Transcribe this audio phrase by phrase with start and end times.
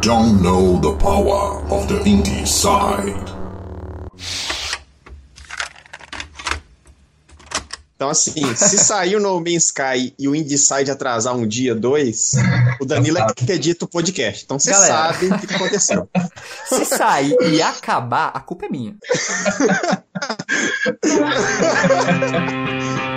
[0.00, 3.16] don't know the power of the indie side.
[7.96, 12.34] Então, assim, se sair o No Man's Sky e o Inside atrasar um dia, dois,
[12.80, 14.44] o Danilo é que edita o podcast.
[14.44, 16.08] Então você sabe o que aconteceu.
[16.68, 18.94] Se sair e acabar, a culpa é minha.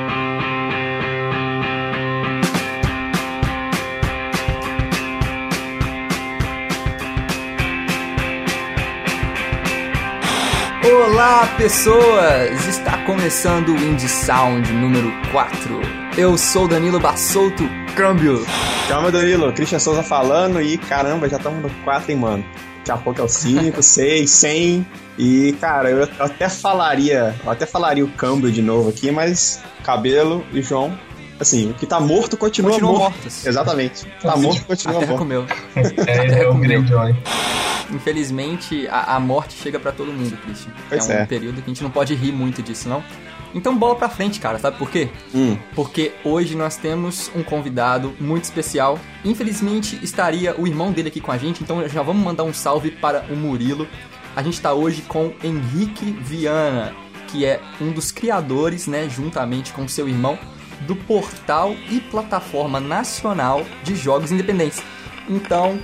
[10.94, 12.68] Olá, pessoas!
[12.68, 15.80] Está começando o Indie Sound número 4.
[16.18, 17.64] Eu sou Danilo Bassolto,
[17.96, 18.46] câmbio.
[18.90, 19.54] Calma, Danilo.
[19.54, 22.46] Christian Souza falando e caramba, já estamos no 4, hein, mano?
[22.80, 24.88] Daqui a pouco é o 5, 6, 100.
[25.18, 30.46] E, cara, eu até falaria, eu até falaria o câmbio de novo aqui, mas Cabelo
[30.52, 30.92] e João
[31.42, 33.14] assim, o que tá morto continua, continua morto.
[33.16, 33.46] Mortos.
[33.46, 34.06] Exatamente.
[34.22, 35.20] Tá morto continua Até morto.
[35.20, 35.46] comeu.
[36.08, 37.18] É, é o grande Johnny.
[37.90, 40.72] Infelizmente, a, a morte chega pra todo mundo, Christian.
[40.88, 41.26] Pois é um é.
[41.26, 43.04] período que a gente não pode rir muito disso, não.
[43.54, 45.10] Então, bola pra frente, cara, sabe por quê?
[45.36, 45.58] Hum.
[45.76, 48.98] Porque hoje nós temos um convidado muito especial.
[49.26, 52.92] Infelizmente, estaria o irmão dele aqui com a gente, então já vamos mandar um salve
[52.92, 53.88] para o Murilo.
[54.36, 56.96] A gente tá hoje com Henrique Viana,
[57.28, 60.40] que é um dos criadores, né, juntamente com seu irmão,
[60.88, 64.82] do portal e plataforma nacional de jogos independentes.
[65.30, 65.80] Então,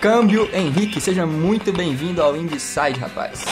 [0.00, 3.44] câmbio Henrique, seja muito bem-vindo ao Indieside, rapaz.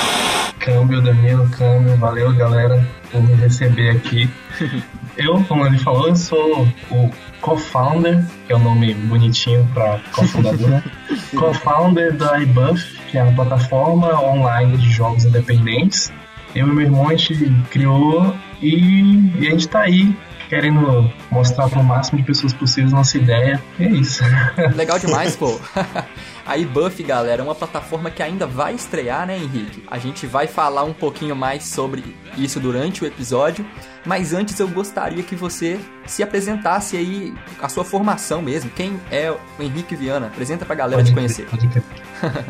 [0.58, 4.28] Câmbio, Danilo, câmbio, valeu galera por me receber aqui.
[5.16, 7.10] Eu, como ele falou, eu sou o
[7.40, 10.82] co-founder, que é o nome bonitinho para cofundador, né?
[11.36, 16.12] Co-founder da iBuff, que é uma plataforma online de jogos independentes.
[16.54, 20.16] Eu e meu irmão a gente criou e, e a gente tá aí
[20.50, 23.62] querendo mostrar para o máximo de pessoas possíveis nossa ideia.
[23.78, 24.24] E é isso.
[24.74, 25.58] Legal demais, pô.
[26.44, 29.84] A eBuff, galera, é uma plataforma que ainda vai estrear, né, Henrique?
[29.88, 33.64] A gente vai falar um pouquinho mais sobre isso durante o episódio,
[34.04, 37.32] mas antes eu gostaria que você se apresentasse aí
[37.62, 38.68] a sua formação mesmo.
[38.70, 40.26] Quem é o Henrique Viana?
[40.26, 41.46] Apresenta pra galera te conhecer.
[41.46, 41.70] Pode.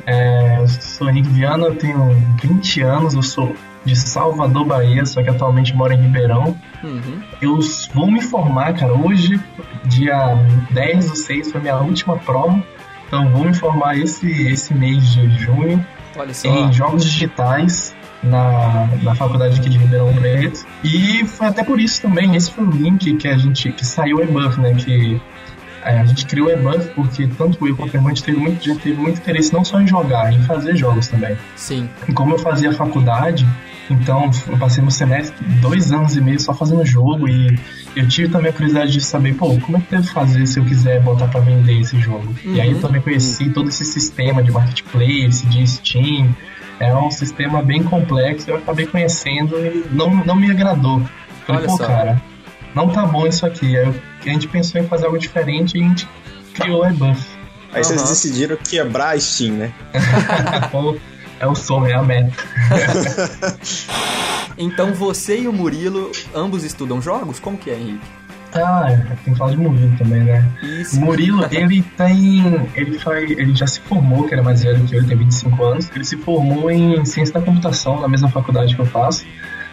[0.05, 2.11] É, eu sou Henrique Viana, eu tenho
[2.43, 3.55] 20 anos, eu sou
[3.85, 6.57] de Salvador, Bahia, só que atualmente moro em Ribeirão.
[6.83, 7.23] Uhum.
[7.41, 7.59] Eu
[7.95, 9.41] vou me formar, cara, hoje,
[9.85, 10.37] dia
[10.71, 12.63] 10 do 6, foi minha última prova.
[13.07, 15.85] Então vou me formar esse, esse mês de junho
[16.45, 20.67] em jogos digitais na, na faculdade aqui de Ribeirão Preto.
[20.85, 24.19] E foi até por isso também, esse foi o link que a gente que saiu
[24.19, 24.75] o eBuff, né?
[24.75, 25.21] Que
[25.85, 28.65] é, a gente criou o eBuff porque tanto eu quanto a irmã gente teve muito,
[28.65, 31.37] já teve muito interesse não só em jogar, em fazer jogos também.
[31.57, 31.89] Sim.
[32.09, 33.47] E como eu fazia faculdade,
[33.89, 37.59] então eu passei no semestre dois anos e meio só fazendo jogo e
[37.97, 40.65] eu tive também a curiosidade de saber, pô, como é que deve fazer se eu
[40.65, 42.33] quiser botar pra vender esse jogo?
[42.45, 46.35] E aí eu também conheci todo esse sistema de marketplace, de Steam.
[46.79, 51.03] É um sistema bem complexo, eu acabei conhecendo e não, não me agradou.
[51.47, 51.87] Falei, Olha pô, só.
[51.87, 52.23] cara,
[52.75, 53.77] não tá bom isso aqui.
[53.77, 53.95] Aí eu-
[54.29, 56.09] a gente pensou em fazer algo diferente e a gente
[56.55, 57.27] criou o eBuff.
[57.73, 58.11] Aí vocês Aham.
[58.11, 59.73] decidiram quebrar a Steam, né?
[61.41, 62.35] É o sonho, é a meta.
[64.59, 67.41] Então você e o Murilo ambos estudam jogos?
[67.41, 68.05] Como que é, Henrique?
[68.53, 68.89] Ah,
[69.25, 70.45] tem que falar de Murilo também, né?
[70.63, 71.01] Isso.
[71.01, 72.69] Murilo, ele tem.
[72.75, 75.65] Ele, faz, ele já se formou, que era mais velho que eu, ele tem 25
[75.65, 75.91] anos.
[75.95, 79.25] Ele se formou em ciência da computação, na mesma faculdade que eu faço.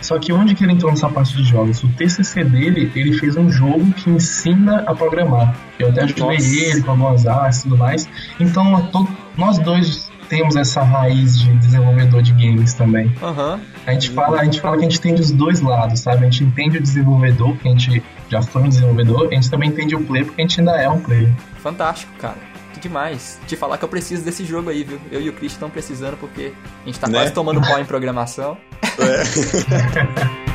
[0.01, 1.83] Só que onde que ele entrou nessa parte de jogos?
[1.83, 5.55] O TCC dele, ele fez um jogo que ensina a programar.
[5.79, 8.07] Eu até ajudei ele com algumas artes e tudo mais.
[8.39, 8.89] Então,
[9.35, 13.11] nós dois temos essa raiz de desenvolvedor de games também.
[13.21, 13.59] Aham.
[13.85, 16.25] A gente fala, a gente fala que a gente entende os dois lados, sabe?
[16.25, 19.49] A gente entende o desenvolvedor, porque a gente já foi um desenvolvedor, e a gente
[19.49, 21.31] também entende o player, porque a gente ainda é um player.
[21.57, 22.37] Fantástico, cara.
[22.73, 23.39] Que demais.
[23.47, 24.99] Te falar que eu preciso desse jogo aí, viu?
[25.11, 27.19] Eu e o Chris estão precisando porque a gente tá Né?
[27.19, 28.57] quase tomando pau em programação.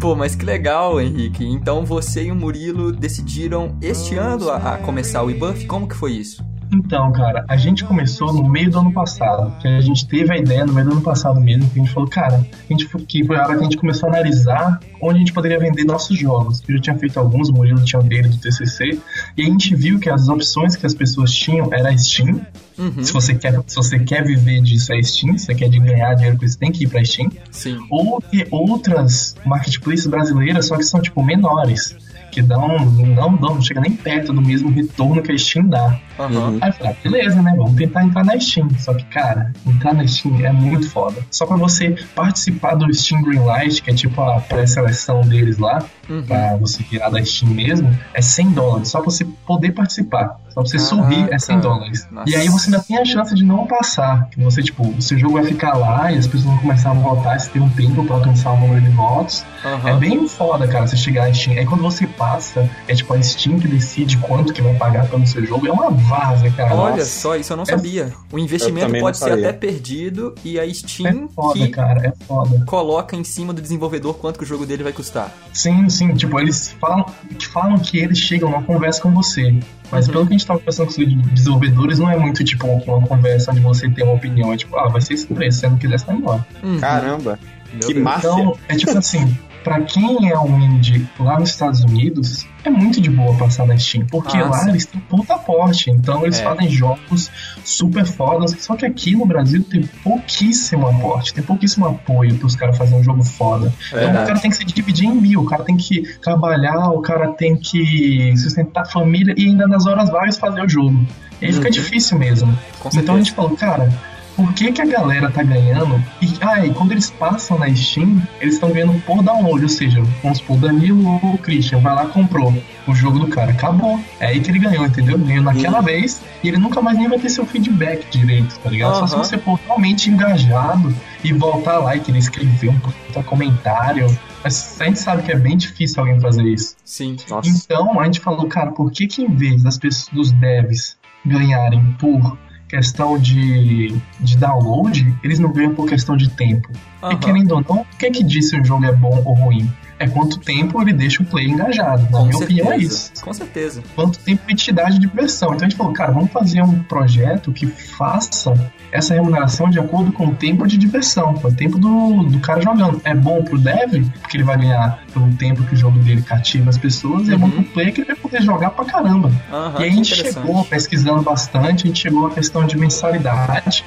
[0.00, 1.44] Pô, mas que legal, Henrique.
[1.44, 5.66] Então você e o Murilo decidiram este ano a, a começar o eBuff?
[5.66, 6.44] Como que foi isso?
[6.72, 9.54] Então, cara, a gente começou no meio do ano passado.
[9.60, 11.92] Que a gente teve a ideia no meio do ano passado mesmo, que a gente
[11.92, 15.16] falou, cara, a gente, que foi a hora que a gente começou a analisar onde
[15.16, 16.62] a gente poderia vender nossos jogos.
[16.68, 18.98] Eu já tinha feito alguns, o Murilo tinha o dele do TCC,
[19.36, 22.40] e a gente viu que as opções que as pessoas tinham era a Steam.
[22.78, 23.02] Uhum.
[23.02, 26.14] Se você quer, se você quer viver disso é Steam, se você quer de ganhar
[26.14, 27.30] dinheiro com isso, tem que ir pra Steam.
[27.50, 27.78] Sim.
[27.90, 31.96] ou ter outras marketplaces brasileiras, só que são tipo menores,
[32.30, 35.98] que dão não dão, não chega nem perto do mesmo retorno que a Steam dá.
[36.18, 36.58] Aham.
[36.60, 37.54] Aí eu falei, ah, beleza, né?
[37.56, 38.68] Vamos tentar entrar na Steam.
[38.78, 41.20] Só que, cara, entrar na Steam é muito foda.
[41.30, 46.22] Só pra você participar do Steam Greenlight, que é tipo a pré-seleção deles lá, Uhum.
[46.22, 48.88] pra você virar da Steam mesmo, é 100 dólares.
[48.88, 50.38] Só pra você poder participar.
[50.48, 51.60] Só pra você subir é 100 Caraca.
[51.78, 52.08] dólares.
[52.10, 52.30] Nossa.
[52.30, 54.28] E aí você ainda tem a chance de não passar.
[54.30, 56.94] Que você, tipo, o seu jogo vai ficar lá e as pessoas vão começar a
[56.94, 57.38] votar.
[57.38, 59.44] Você tem um tempo pra alcançar o número de votos.
[59.64, 59.88] Aham.
[59.90, 61.58] É bem foda, cara, você chegar na Steam.
[61.58, 65.26] Aí quando você passa, é tipo a Steam que decide quanto que vai pagar pelo
[65.26, 65.66] seu jogo.
[65.66, 66.74] É uma vaza, cara.
[66.74, 67.04] Olha Nossa.
[67.04, 68.12] só, isso eu não É- sabia.
[68.32, 72.64] O investimento pode ser até perdido e a É Steam foda, que cara, é foda.
[72.66, 75.32] coloca em cima do desenvolvedor quanto que o jogo dele vai custar.
[75.52, 77.04] Sim, sim, tipo, eles falam
[77.38, 79.58] que, falam que eles chegam numa conversa com você.
[79.90, 80.12] Mas Uhum.
[80.14, 83.50] pelo que a gente tava conversando com os desenvolvedores, não é muito tipo uma conversa
[83.52, 84.52] onde você tem uma opinião.
[84.52, 86.46] É tipo, ah, vai ser esse preço, se você não quiser, você vai embora.
[86.62, 86.78] Uhum.
[86.80, 87.38] Caramba,
[87.72, 88.04] Meu que Deus.
[88.04, 88.28] máfia.
[88.30, 93.00] Então, é tipo assim, pra quem é um indie lá nos Estados Unidos, é muito
[93.00, 96.44] de boa passar na Steam, porque Ah, lá eles têm puta porte, então eles É.
[96.44, 97.28] fazem jogos
[97.64, 102.78] super fodas, só que aqui no Brasil tem pouquíssimo aporte, tem pouquíssimo apoio pros caras
[102.78, 103.72] fazerem um jogo foda.
[103.88, 107.00] Então o cara tem que se dividir em mil, o cara tem que trabalhar, o
[107.02, 111.04] cara tem que sustentar a família e ainda nas horas vagas fazer o jogo.
[111.42, 111.72] E aí fica Uhum.
[111.72, 112.56] difícil mesmo.
[112.94, 113.92] Então a gente falou, cara,
[114.36, 116.02] por que, que a galera tá ganhando?
[116.20, 120.02] E, ah, e quando eles passam na Steam, eles estão ganhando por download, ou seja,
[120.22, 122.52] vamos supor, o Danilo ou o Christian vai lá comprou
[122.86, 123.98] o jogo do cara, acabou.
[124.20, 125.18] É aí que ele ganhou, entendeu?
[125.18, 128.98] Ganhou naquela vez e ele nunca mais nem vai ter seu feedback direito, tá ligado?
[128.98, 130.94] Só se você for realmente engajado
[131.24, 134.06] e voltar lá e querer escrever um puta comentário.
[134.44, 136.76] Mas a gente sabe que é bem difícil alguém fazer isso.
[136.84, 137.16] Sim.
[137.28, 137.48] Nossa.
[137.48, 141.96] Então a gente falou, cara, por que que em vez das pessoas, dos devs ganharem
[141.98, 146.68] por questão de, de download, eles não ganham por questão de tempo?
[146.72, 147.18] E Aham.
[147.18, 149.70] querendo ou não, o que que diz se um jogo é bom ou ruim?
[149.98, 152.02] É quanto tempo ele deixa o player engajado.
[152.04, 152.44] Na Com minha certeza.
[152.60, 153.12] opinião é isso.
[153.22, 153.82] Com certeza.
[153.94, 155.54] Quanto tempo ele te dá de diversão.
[155.54, 158.52] Então a gente falou, cara, vamos fazer um projeto que faça
[158.96, 162.60] essa remuneração de acordo com o tempo de diversão, com o tempo do, do cara
[162.60, 163.00] jogando.
[163.04, 166.70] É bom pro dev, porque ele vai ganhar pelo tempo que o jogo dele cativa
[166.70, 167.62] as pessoas, e é bom Uhum.
[167.62, 169.30] pro player que ele vai poder jogar pra caramba.
[169.52, 173.84] Aham, e aí a gente chegou pesquisando bastante, a gente chegou à questão de mensalidade.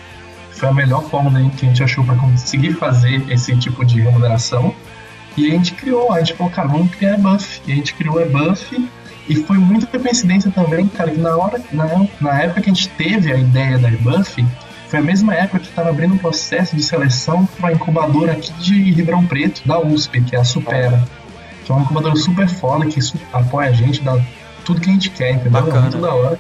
[0.51, 4.01] Foi a melhor forma né, que a gente achou para conseguir fazer esse tipo de
[4.01, 4.73] remuneração.
[5.37, 7.61] E a gente criou, a gente falou, cara, vamos criar Buff.
[7.65, 8.89] E a gente criou a Buff.
[9.29, 11.85] E foi muita coincidência também, cara, que na hora, na,
[12.19, 14.43] na época que a gente teve a ideia da Buff,
[14.89, 18.51] foi a mesma época que estava abrindo um processo de seleção para a incubadora aqui
[18.53, 21.03] de Ribeirão Preto, da USP, que é a Supera.
[21.63, 22.99] Que é uma incubadora super foda, que
[23.31, 24.19] apoia a gente, dá
[24.65, 25.51] tudo que a gente quer, entendeu?
[25.51, 25.77] Bacana.
[25.77, 26.39] É muito da hora.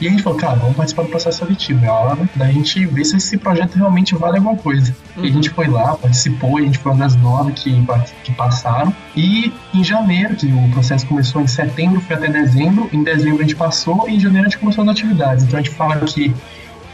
[0.00, 1.84] E a gente falou, cara, vamos participar do processo seletivo.
[1.84, 4.96] É a hora da gente ver se esse projeto realmente vale alguma coisa.
[5.18, 7.86] E a gente foi lá, participou, a gente foi uma das nove que,
[8.24, 8.94] que passaram.
[9.14, 12.88] E em janeiro, que o processo começou em setembro, foi até dezembro.
[12.90, 15.44] Em dezembro a gente passou e em janeiro a gente começou as atividades.
[15.44, 16.34] Então a gente fala que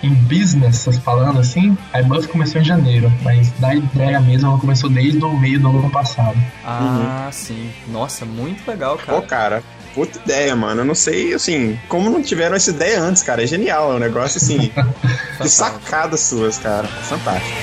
[0.03, 4.89] em business, falando assim, a Buff começou em janeiro, mas da ideia mesmo ela começou
[4.89, 6.39] desde o meio do ano passado.
[6.65, 7.71] Ah, sim.
[7.89, 9.23] Nossa, muito legal, Pô, cara.
[9.23, 9.62] cara,
[9.95, 10.83] puta ideia, mano.
[10.83, 13.43] Eu não sei, assim, como não tiveram essa ideia antes, cara.
[13.43, 14.71] É genial, é um negócio, assim,
[15.41, 16.87] de sacadas suas, cara.
[16.87, 17.56] Fantástico.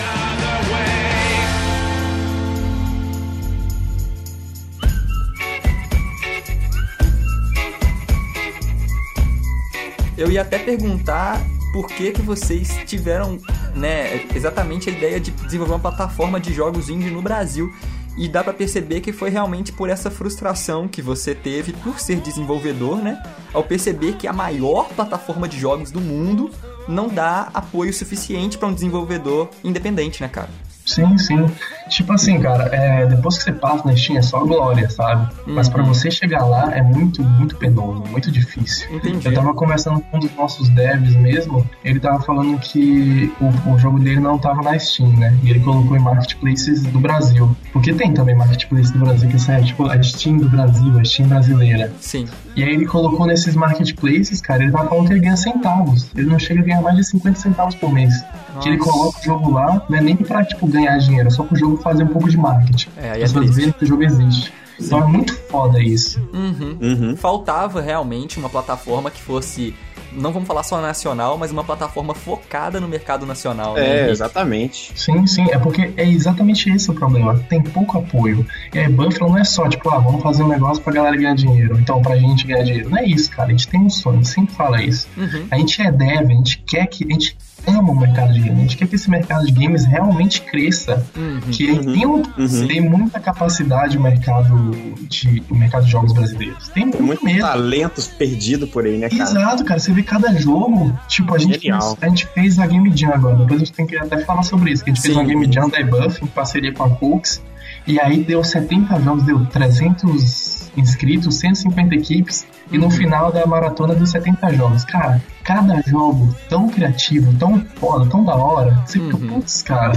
[10.17, 11.41] Eu ia até perguntar
[11.75, 13.37] por que que vocês tiveram,
[13.75, 17.69] né, exatamente a ideia de desenvolver uma plataforma de jogos indie no Brasil.
[18.17, 22.21] E dá pra perceber que foi realmente por essa frustração que você teve por ser
[22.21, 23.21] desenvolvedor, né?
[23.53, 26.49] Ao perceber que a maior plataforma de jogos do mundo
[26.87, 30.49] não dá apoio suficiente pra um desenvolvedor independente, né, cara?
[30.85, 31.45] Sim, sim.
[31.89, 35.31] Tipo assim, cara, é, depois que você passa na Steam é só glória, sabe?
[35.47, 35.93] Mas pra Uhum.
[35.93, 38.87] você chegar lá é muito, muito penoso, muito difícil.
[38.95, 39.27] Entendi.
[39.27, 43.77] Eu tava conversando com um dos nossos devs mesmo, ele tava falando que o, o
[43.79, 45.35] jogo dele não tava na Steam, né?
[45.43, 47.55] E ele colocou em marketplaces do Brasil.
[47.73, 51.27] Porque tem também marketplace do Brasil, que é tipo a Steam do Brasil, a Steam
[51.29, 51.91] brasileira.
[51.99, 52.25] Sim.
[52.55, 56.09] E aí ele colocou nesses marketplaces, cara, ele tava falando que ele ganha centavos.
[56.15, 58.13] Ele não chega a ganhar mais de 50 centavos por mês.
[58.61, 58.89] Que ele Nossa.
[58.91, 61.77] coloca o jogo lá, não é nem pra, tipo, ganhar dinheiro, é só pro jogo
[61.77, 62.89] fazer um pouco de marketing.
[62.97, 63.55] É, aí é As pessoas triste.
[63.55, 64.53] verem que o jogo existe.
[64.79, 66.19] Então é muito foda isso.
[66.33, 66.77] Uhum.
[66.81, 67.15] Uhum.
[67.17, 69.73] Faltava realmente uma plataforma que fosse,
[70.11, 73.75] não vamos falar só nacional, mas uma plataforma focada no mercado nacional.
[73.75, 74.11] né, É, Henrique?
[74.11, 74.91] exatamente.
[74.93, 77.39] Sim, sim, é porque é exatamente esse o problema.
[77.49, 78.45] Tem pouco apoio.
[78.73, 81.35] E aí, Buffalo não é só, tipo, ah, vamos fazer um negócio pra galera ganhar
[81.35, 82.89] dinheiro, então pra gente ganhar dinheiro.
[82.89, 83.47] Não é isso, cara.
[83.47, 85.07] A gente tem um sonho, sempre fala isso.
[85.15, 85.47] Uhum.
[85.51, 87.05] A gente é dev, a gente quer que.
[87.05, 88.57] A gente ama o mercado de games.
[88.57, 91.05] A gente quer que esse mercado de games realmente cresça.
[91.15, 91.39] Uhum.
[91.51, 92.67] Que ele tem, um- Uhum.
[92.67, 94.71] tem muita capacidade o mercado
[95.09, 96.69] de, o mercado de jogos brasileiros.
[96.69, 97.41] Tem muito, muito mesmo.
[97.41, 99.23] talentos perdido por aí, né, cara?
[99.23, 99.79] Exato, cara.
[99.79, 100.97] Você vê cada jogo.
[101.07, 103.35] Tipo, a gente, fez, a gente fez a Game Jam agora.
[103.37, 104.83] Depois a gente tem que até falar sobre isso.
[104.83, 105.19] Que a gente fez Sim.
[105.19, 107.41] uma Game Jam da eBuff em parceria com a Cooks.
[107.87, 112.45] E aí deu 70 jogos, deu 300 inscritos, 150 equipes.
[112.71, 112.91] E no Uhum.
[112.91, 114.83] final da maratona deu 70 jogos.
[114.83, 118.81] Cara, cada jogo tão criativo, tão foda, tão da hora.
[118.85, 119.27] Você fica, Uhum.
[119.27, 119.93] putz, cara.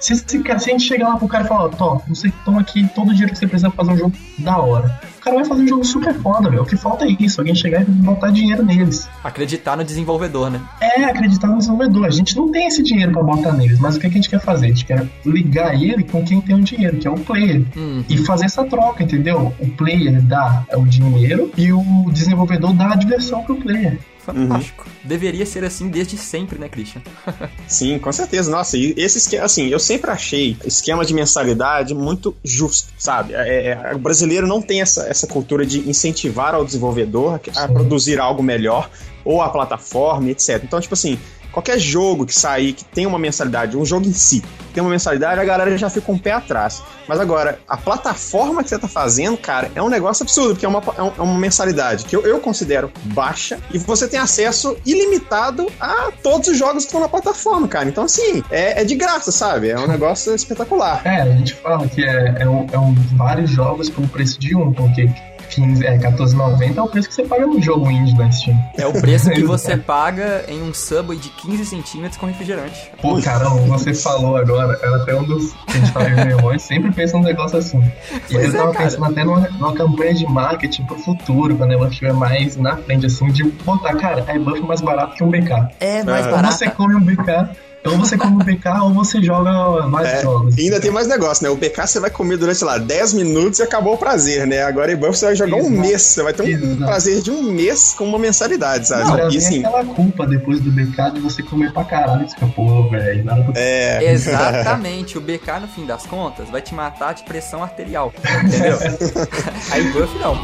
[0.00, 2.88] Se, se, se a gente chegar lá pro cara e falar, Tó, você toma aqui
[2.94, 5.00] todo o dinheiro que você precisa pra fazer um jogo da hora.
[5.18, 6.62] O cara vai fazer um jogo super foda, velho.
[6.62, 9.08] O que falta é isso, alguém chegar e botar dinheiro neles.
[9.22, 10.60] Acreditar no desenvolvedor, né?
[10.80, 12.06] É acreditar no desenvolvedor.
[12.06, 14.20] A gente não tem esse dinheiro pra botar neles, mas o que, é que a
[14.20, 14.66] gente quer fazer?
[14.66, 17.64] A gente quer ligar ele com quem tem o dinheiro, que é o player.
[17.76, 18.02] Hum.
[18.08, 19.54] E fazer essa troca, entendeu?
[19.60, 21.82] O player dá o dinheiro e o
[22.12, 23.98] desenvolvedor dá a diversão pro player.
[24.24, 24.86] Fantástico.
[25.02, 27.02] Deveria ser assim desde sempre, né, Christian?
[27.66, 28.50] Sim, com certeza.
[28.50, 33.34] Nossa, e esse esquema, assim, eu sempre achei esquema de mensalidade muito justo, sabe?
[33.34, 37.72] É, é, o brasileiro não tem essa, essa cultura de incentivar ao desenvolvedor a Sim.
[37.72, 38.88] produzir algo melhor,
[39.24, 40.60] ou a plataforma, etc.
[40.62, 41.18] Então, tipo assim,
[41.52, 44.42] qualquer jogo que sair que tem uma mensalidade, um jogo em si,
[44.72, 46.82] tem uma mensalidade, a galera já fica um pé atrás.
[47.06, 50.68] Mas agora, a plataforma que você tá fazendo, cara, é um negócio absurdo, porque é
[50.68, 55.66] uma, é é uma mensalidade que eu, eu considero baixa e você tem acesso ilimitado
[55.80, 57.88] a todos os jogos que estão na plataforma, cara.
[57.88, 59.68] Então, assim, é, é de graça, sabe?
[59.68, 61.02] É um negócio espetacular.
[61.04, 64.56] É, a gente fala que é, é, um, é um- vários jogos pelo preço de
[64.56, 65.08] um, porque
[65.54, 68.58] 15, é, 14,90 é o preço que você paga no jogo indie da Steam.
[68.76, 72.90] É o preço que você paga em um Subway de 15 centímetros com refrigerante.
[73.00, 76.62] Pô, caramba, você falou agora, era até um dos que a gente fala em reuniões,
[76.62, 77.82] sempre pensa num negócio assim.
[78.30, 81.72] E Pois eu é, tava pensando até numa, numa campanha de marketing pro futuro, quando
[81.72, 85.30] ela estiver mais na frente, assim, de botar, cara, a é mais barato que um
[85.30, 85.68] BK.
[85.80, 86.26] É mais.
[86.26, 86.54] Ou barato.
[86.54, 87.50] você come um BK,
[87.84, 90.56] ou você come um BK, ou você joga mais É, jogos.
[90.56, 91.50] e ainda tem mais negócio, né?
[91.50, 94.62] O BK você vai comer durante, sei lá, 10 minutos e acabou o prazer, né?
[94.62, 95.72] Agora em Buff você vai jogar um Exato.
[95.80, 96.02] mês.
[96.02, 96.76] Você vai ter um Exato.
[96.84, 99.04] prazer de um mês com uma mensalidade, sabe?
[99.04, 102.28] Não, e assim, aquela culpa depois do BK de você comer pra caralho.
[102.28, 104.12] Você fica, pô, velho, nada pra é.
[104.12, 108.12] Exatamente, o BK no fim das contas vai te matar de pressão arterial,
[108.44, 108.78] entendeu?
[109.72, 110.36] Aí buff não.
[110.36, 110.42] pô.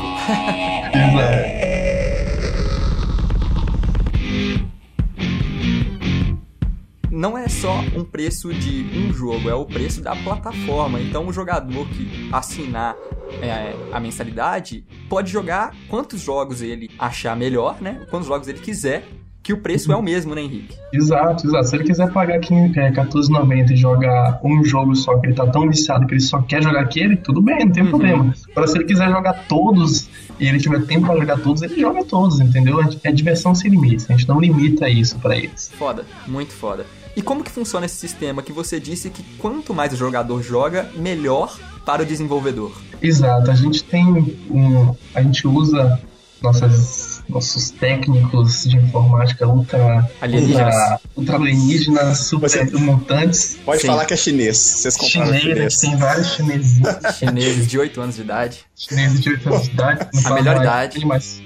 [7.19, 11.01] Não é só um preço de um jogo, é o preço da plataforma.
[11.01, 12.95] Então o jogador que assinar
[13.43, 18.07] é, a mensalidade pode jogar quantos jogos ele achar melhor, né?
[18.09, 19.05] Quantos jogos ele quiser,
[19.43, 20.77] que o preço é o mesmo, né, Henrique?
[20.93, 21.69] Exato, exato.
[21.69, 25.47] Se ele quiser pagar 15, é, 14,90 e jogar um jogo só, que ele tá
[25.47, 27.89] tão viciado que ele só quer jogar aquele, tudo bem, não tem Uhum.
[27.91, 28.35] problema.
[28.51, 32.05] Agora, se ele quiser jogar todos e ele tiver tempo pra jogar todos, ele joga
[32.05, 32.79] todos, entendeu?
[33.03, 34.07] É diversão sem limites.
[34.11, 35.71] A gente não limita isso pra eles.
[35.79, 36.85] Foda, muito foda.
[37.17, 40.89] E como que funciona esse sistema que você disse que quanto mais o jogador joga,
[40.95, 42.71] melhor para o desenvolvedor?
[43.01, 44.95] Exato, a gente tem um.
[45.15, 45.99] A gente usa
[46.43, 50.09] nossas, nossos técnicos de informática ultra.
[50.21, 50.75] Alienígenas.
[50.75, 53.59] Ultra, ultra alienígenas, super Você- mutantes.
[53.65, 53.87] Pode Sim.
[53.89, 54.57] falar que é chinês.
[54.57, 55.81] Vocês compraram Chinês, chinês.
[55.81, 56.79] tem vários chineses.
[57.19, 58.59] Chineses de 8 anos de idade.
[58.75, 60.09] chineses de 8 anos de idade.
[60.25, 61.05] A melhor mais, idade.
[61.07, 61.43] Mas...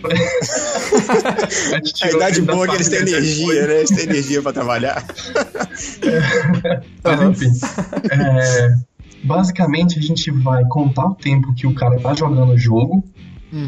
[2.03, 3.75] a, A idade boa é que eles têm energia, né?
[3.79, 5.05] Eles têm energia pra trabalhar.
[7.03, 7.53] Mas enfim.
[8.11, 8.75] é,
[9.25, 13.03] basicamente a gente vai contar o tempo que o cara tá jogando o jogo.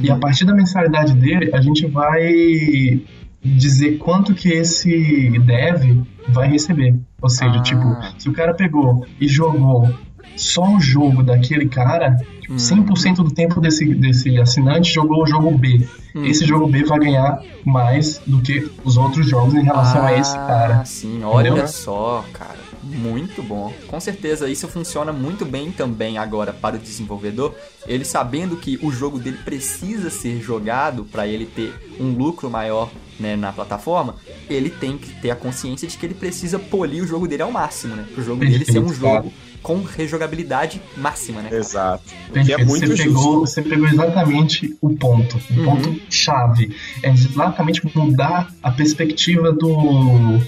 [0.02, 3.00] E a partir da mensalidade dele, a gente vai
[3.42, 6.94] dizer quanto que esse dev vai receber.
[7.20, 7.62] Ou seja, Ah.
[7.62, 7.84] tipo,
[8.18, 9.92] se o cara pegou e jogou
[10.36, 12.58] só o jogo daquele cara, tipo, Hum.
[12.58, 15.86] 100% do tempo desse, desse assinante jogou o jogo B.
[16.16, 16.24] Hum.
[16.24, 20.34] Esse jogo B vai ganhar mais do que os outros jogos em relação a esse
[20.34, 20.80] cara.
[20.80, 21.68] Ah, sim, olha Entendeu?
[21.68, 22.63] só, cara.
[22.84, 23.72] Muito bom.
[23.86, 27.54] Com certeza isso funciona muito bem também agora para o desenvolvedor.
[27.86, 32.90] Ele sabendo que o jogo dele precisa ser jogado para ele ter um lucro maior
[33.18, 34.16] né, na plataforma,
[34.50, 37.50] ele tem que ter a consciência de que ele precisa polir o jogo dele ao
[37.52, 38.04] máximo, né?
[38.18, 41.48] O jogo dele ser um Perfeito, jogo com rejogabilidade máxima, né?
[41.52, 42.02] Exato.
[42.32, 42.66] Que é Perfeito.
[42.66, 43.04] muito você, justo.
[43.08, 45.40] pegou, você pegou exatamente o ponto.
[45.50, 45.64] O Uhum.
[45.64, 46.74] ponto chave.
[47.02, 50.38] É exatamente mudar a perspectiva do,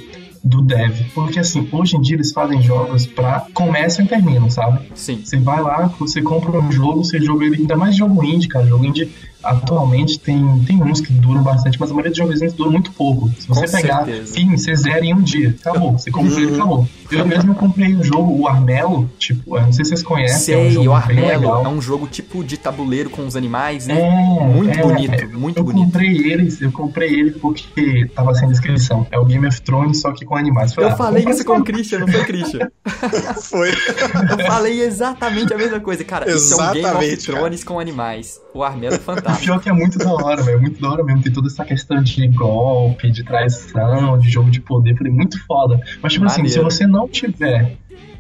[0.47, 1.11] do dev.
[1.13, 4.89] Porque assim, hoje em dia eles fazem jogos pra começam e terminam, sabe?
[4.95, 5.21] Sim.
[5.25, 8.65] Você vai lá, você compra um jogo, você joga ele, ainda mais jogo indie, cara.
[8.67, 9.11] Jogo indie,
[9.47, 13.31] atualmente tem, tem uns que duram bastante, mas a maioria dos jogos duram muito pouco.
[13.39, 14.35] Se você Com pegar certeza.
[14.35, 15.55] fim, você zera em um dia.
[15.61, 15.93] Acabou.
[15.93, 16.89] Você comprou ele, acabou.
[17.11, 20.55] Eu mesmo comprei o jogo, o Armelo, tipo, eu não sei se vocês conhecem.
[20.55, 23.87] é um Sei, jogo o Armelo é um jogo tipo de tabuleiro com os animais,
[23.87, 24.01] né?
[24.01, 25.27] É, muito é, bonito, é.
[25.27, 25.85] muito eu bonito.
[25.85, 29.07] comprei ele, eu comprei ele porque tava sem descrição.
[29.11, 30.77] É o Game of Thrones, só que com animais.
[30.77, 32.69] Eu ah, falei isso com o Christian, não foi, Christian?
[33.43, 33.71] Foi.
[33.71, 36.05] Eu falei exatamente a mesma coisa.
[36.05, 37.39] Cara, isso é um Game of Exatamente, cara.
[37.39, 38.41] Thrones com animais.
[38.55, 38.99] O Armelo é
[39.37, 40.61] O pior que é muito da hora, velho.
[40.61, 41.23] Muito da hora mesmo.
[41.23, 44.97] Tem toda essa questão de golpe, de traição, de jogo de poder.
[44.97, 45.81] Falei, muito foda.
[46.03, 46.65] Mas, tipo assim, se Maneiro.
[46.65, 47.77] você não tiver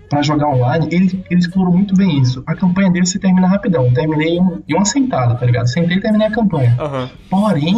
[0.08, 2.42] pra jogar online, ele, ele explorou muito bem isso.
[2.46, 3.92] A campanha dele você termina rapidão.
[3.92, 5.68] Terminei em, em uma sentada, tá ligado?
[5.68, 6.76] Sentei e terminei a campanha.
[6.78, 7.10] Aham.
[7.28, 7.74] Porém,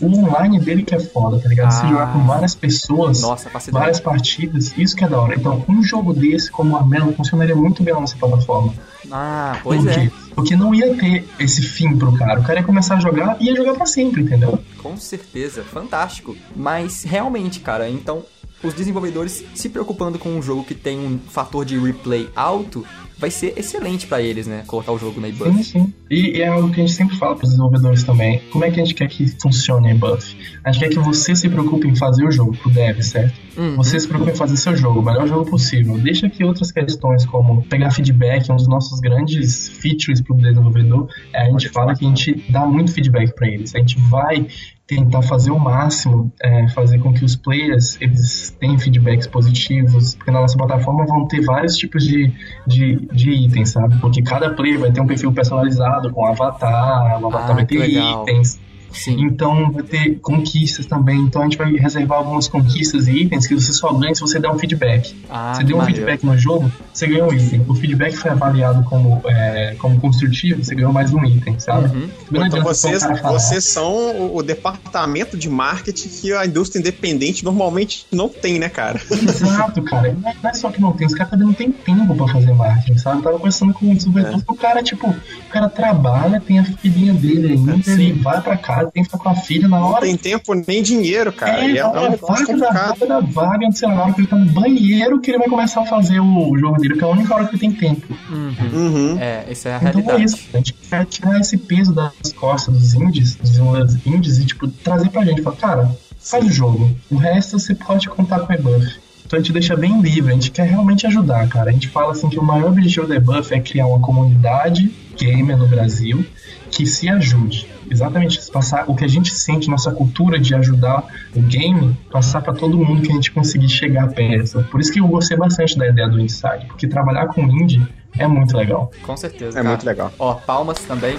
[0.00, 1.68] o online dele que é foda, tá ligado?
[1.68, 1.70] Ah.
[1.70, 3.22] Você jogar com várias pessoas.
[3.22, 5.34] Nossa, Várias partidas, isso que é da hora.
[5.34, 8.72] Então, um jogo desse, como o Armelo, funcionaria muito bem na nossa plataforma.
[9.10, 10.10] Ah, pois Por é.
[10.34, 12.40] Porque não ia ter esse fim pro cara.
[12.40, 14.62] O cara ia começar a jogar e ia jogar pra sempre, entendeu?
[14.82, 16.36] Com certeza, fantástico.
[16.54, 18.22] Mas realmente, cara, então
[18.66, 22.84] os desenvolvedores se preocupando com um jogo que tem um fator de replay alto,
[23.18, 24.62] vai ser excelente pra eles, né?
[24.66, 25.64] Colocar o jogo na Sim, eBuff.
[25.64, 25.94] sim.
[26.10, 28.42] E, e é algo que a gente sempre fala pros desenvolvedores também.
[28.52, 30.36] Como é que a gente quer que funcione a Buff?
[30.62, 33.34] A gente quer que você se preocupe em fazer o jogo, pro dev, certo?
[33.56, 33.76] Uhum.
[33.76, 35.96] Você se preocupe em fazer seu jogo, o melhor jogo possível.
[35.98, 41.42] Deixa que outras questões, como pegar feedback, um dos nossos grandes features pro desenvolvedor, é
[41.42, 43.74] a gente fala que a gente dá muito feedback para eles.
[43.74, 44.46] A gente vai
[44.86, 50.30] tentar fazer o máximo, é, fazer com que os players eles tenham feedbacks positivos, porque
[50.30, 52.32] na nossa plataforma vão ter vários tipos de,
[52.66, 53.98] de, de itens, sabe?
[54.00, 57.88] Porque cada player vai ter um perfil personalizado com avatar, o avatar Ah, vai ter
[57.88, 58.58] itens.
[58.92, 59.24] Sim.
[59.24, 61.18] Então vai ter conquistas também.
[61.20, 64.38] Então a gente vai reservar algumas conquistas e itens que você só ganha se você
[64.38, 65.14] der um feedback.
[65.28, 66.00] Ah, você deu um maneiro.
[66.00, 67.64] feedback no jogo, você ganhou um item.
[67.68, 71.94] O feedback foi avaliado como, é, como construtivo, você ganhou mais um item, sabe?
[71.94, 72.08] Uhum.
[72.46, 78.58] Então vocês, vocês são o, departamento de marketing que a indústria independente normalmente não tem,
[78.58, 79.00] né, cara?
[79.10, 80.12] Exato, cara.
[80.12, 82.52] Não é, é só que não tem, os caras também não tem tempo pra fazer
[82.52, 83.18] marketing, sabe?
[83.18, 87.12] Eu tava conversando com um desenvolvedor, o cara, tipo, o cara trabalha, tem a filhinha
[87.12, 90.00] dele ainda, ele vai pra casa, tem que ficar com a filha na Não hora.
[90.02, 91.60] tem tempo nem dinheiro, cara.
[91.64, 92.98] É, E é, é um é negócio da complicado.
[92.98, 95.48] vaga da vaga, sei lá, na hora que ele tá no banheiro que ele vai
[95.48, 98.06] começar a fazer o jogo dele, que é a única hora que ele tem tempo.
[98.30, 98.54] Uhum.
[98.72, 99.18] Uhum.
[99.20, 100.24] É, essa é a Então é realidade.
[100.24, 104.68] isso, a gente quer tirar esse peso das costas dos indies, dos indies, e tipo,
[104.68, 108.54] trazer pra gente, falar, cara, faz o jogo, o resto você pode contar com o
[108.56, 108.86] eBuff.
[109.24, 111.70] Então a gente deixa bem livre, a gente quer realmente ajudar, cara.
[111.70, 115.56] A gente fala assim que o maior objetivo do eBuff é criar uma comunidade gamer
[115.56, 116.24] no Brasil
[116.70, 117.66] que se ajude.
[117.90, 122.40] Exatamente isso, passar o que a gente sente, nossa cultura de ajudar o game, passar
[122.40, 124.62] pra todo mundo que a gente conseguir chegar perto.
[124.64, 127.86] Por isso que eu gostei bastante da ideia do Inside, porque trabalhar com indie
[128.18, 128.90] é muito legal.
[129.02, 129.58] Com certeza.
[129.58, 129.68] É cara.
[129.68, 130.12] muito legal.
[130.18, 131.16] Ó, palmas também.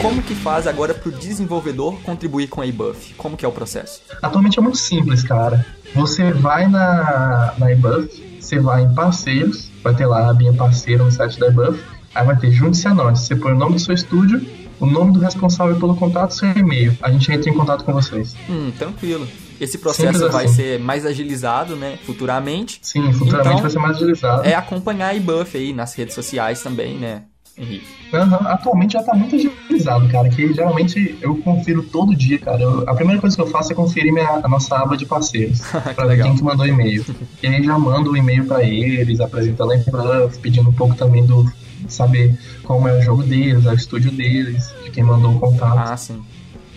[0.00, 3.14] Como que faz agora pro desenvolvedor contribuir com a eBuff?
[3.14, 4.02] Como que é o processo?
[4.20, 5.64] Atualmente é muito simples, cara.
[5.94, 11.04] Você vai na, na eBuff, você vai em parceiros, vai ter lá a abinha parceiro
[11.04, 11.82] no site da eBuff,
[12.14, 13.20] aí vai ter junte-se a nós.
[13.20, 14.44] Você põe o nome do seu estúdio,
[14.80, 16.96] o nome do responsável pelo contato, seu e-mail.
[17.02, 18.34] A gente entra em contato com vocês.
[18.48, 19.26] Hum, tranquilo.
[19.60, 20.54] Esse processo Simples vai assim.
[20.54, 22.80] ser mais agilizado, né, futuramente.
[22.82, 24.44] Sim, futuramente Então, vai ser mais agilizado.
[24.44, 27.22] É acompanhar a eBuff aí nas redes sociais também, né,
[27.56, 27.86] Henrique?
[28.12, 30.28] Aham, Atualmente já tá muito agilizado, cara.
[30.28, 32.62] Que geralmente eu confiro todo dia, cara.
[32.62, 35.60] Eu- a primeira coisa que eu faço é conferir minha, a nossa aba de parceiros.
[35.94, 36.28] pra ver legal.
[36.28, 37.04] quem que mandou e-mail.
[37.42, 41.24] E aí já mando o e-mail pra eles, apresentando a Buff, pedindo um pouco também
[41.26, 41.50] do
[41.88, 45.90] saber como é o jogo deles, é o estúdio deles, de quem mandou o contato.
[45.92, 46.22] Ah, sim.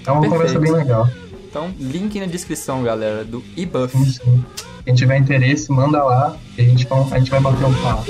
[0.06, 0.30] é uma perfeito.
[0.54, 1.08] conversa bem legal.
[1.50, 4.20] Então, link na descrição, galera, do eBuff.
[4.84, 8.06] Quem tiver interesse, manda lá e a gente, a gente vai bater um papo.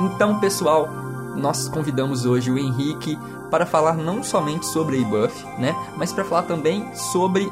[0.00, 0.88] Então, pessoal,
[1.36, 3.18] nós convidamos hoje o Henrique
[3.50, 7.50] para falar não somente sobre a eBuff, né, mas para falar também sobre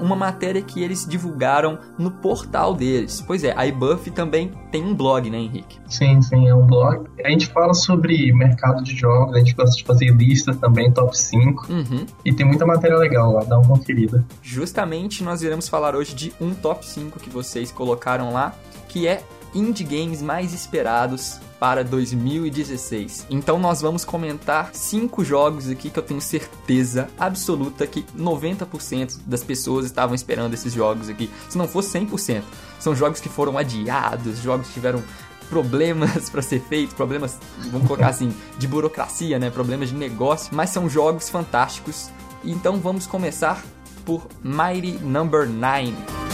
[0.00, 3.20] uma matéria que eles divulgaram no portal deles.
[3.26, 5.80] Pois é, a eBuff também tem um blog, né, Henrique?
[5.88, 7.04] Sim, sim, é um blog.
[7.24, 11.18] A gente fala sobre mercado de jogos, a gente gosta de fazer listas também, top
[11.18, 11.66] 5.
[11.68, 12.06] Uhum.
[12.24, 14.24] E tem muita matéria legal lá, dá uma conferida.
[14.40, 18.54] Justamente nós iremos falar hoje de um top 5 que vocês colocaram lá,
[18.88, 19.20] que é
[19.54, 23.26] indie games mais esperados para 2016.
[23.28, 29.42] Então nós vamos comentar cinco jogos aqui que eu tenho certeza absoluta que 90% das
[29.42, 31.30] pessoas estavam esperando esses jogos aqui.
[31.48, 32.42] Se não fosse 100%,
[32.78, 35.02] são jogos que foram adiados, jogos que tiveram
[35.48, 37.38] problemas para ser feitos, problemas,
[37.70, 42.10] vamos colocar assim, de burocracia, né, problemas de negócio, mas são jogos fantásticos.
[42.44, 43.64] Então vamos começar
[44.04, 46.27] por Mighty Number 9.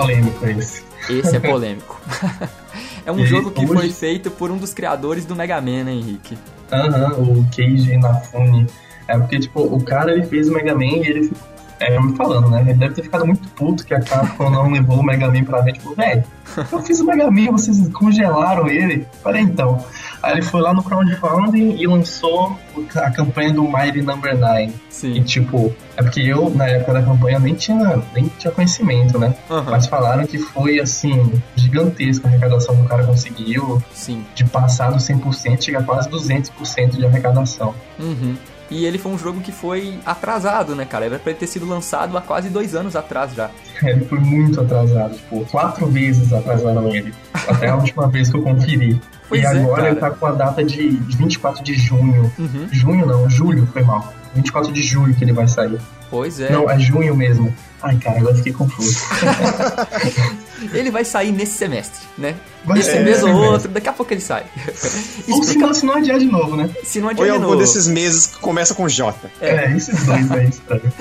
[0.00, 0.82] Polêmico esse.
[1.08, 2.00] Esse é polêmico.
[3.06, 5.84] é um E jogo que hoje- foi feito por um dos criadores do Mega Man,
[5.84, 6.36] né, Henrique?
[6.72, 8.66] Aham, o Keiji Inafune.
[9.06, 11.54] É porque, tipo, o cara ele fez o Mega Man e ele ficou.
[11.80, 12.60] É, me falando, né?
[12.62, 15.60] Ele deve ter ficado muito puto que a Capcom não levou o Mega Man pra
[15.62, 15.80] frente.
[15.80, 16.24] Tipo, velho,
[16.72, 19.06] eu fiz o Mega Man, vocês congelaram ele.
[19.22, 19.84] Pera aí, então.
[20.24, 22.58] Aí ele foi lá no crowdfunding e lançou
[22.96, 24.64] a campanha do Mighty Number 9.
[24.64, 25.22] E Sim.
[25.22, 29.34] tipo, é porque eu, na época da campanha, nem tinha, nem tinha conhecimento, né?
[29.50, 33.82] Aham, Mas falaram que foi, assim, gigantesca a arrecadação que o cara conseguiu.
[33.92, 34.24] Sim.
[34.34, 37.74] De passar do 100%, chega a quase 200% de arrecadação.
[37.98, 38.34] Uhum.
[38.70, 41.04] E ele foi um jogo que foi atrasado, né, cara?
[41.04, 43.50] Era pra ele ter sido lançado há quase dois anos atrás já.
[43.84, 47.12] Ele foi muito atrasado, tipo, quatro vezes atrasaram ele.
[47.46, 48.98] Até a última vez que eu conferi.
[49.34, 49.88] Pois e é, agora cara.
[49.90, 52.32] ele tá com a data de 24 de junho.
[52.38, 52.68] Uhum.
[52.70, 54.12] Junho não, julho, foi mal.
[54.34, 55.78] 24 de julho que ele vai sair.
[56.10, 56.50] Pois é.
[56.50, 57.52] Não, é junho mesmo.
[57.82, 58.98] Ai, cara, agora eu fiquei confuso.
[60.72, 62.34] Ele vai sair nesse semestre, né?
[62.64, 64.44] Vai Esse mês esse ou outro, daqui a pouco ele sai.
[65.28, 66.70] Ou se não, se não adiar de novo, né?
[66.82, 67.58] se não Ou em adianta de algum novo.
[67.58, 69.14] desses meses que começa com J.
[69.40, 70.92] É, esses dois aí, estranho.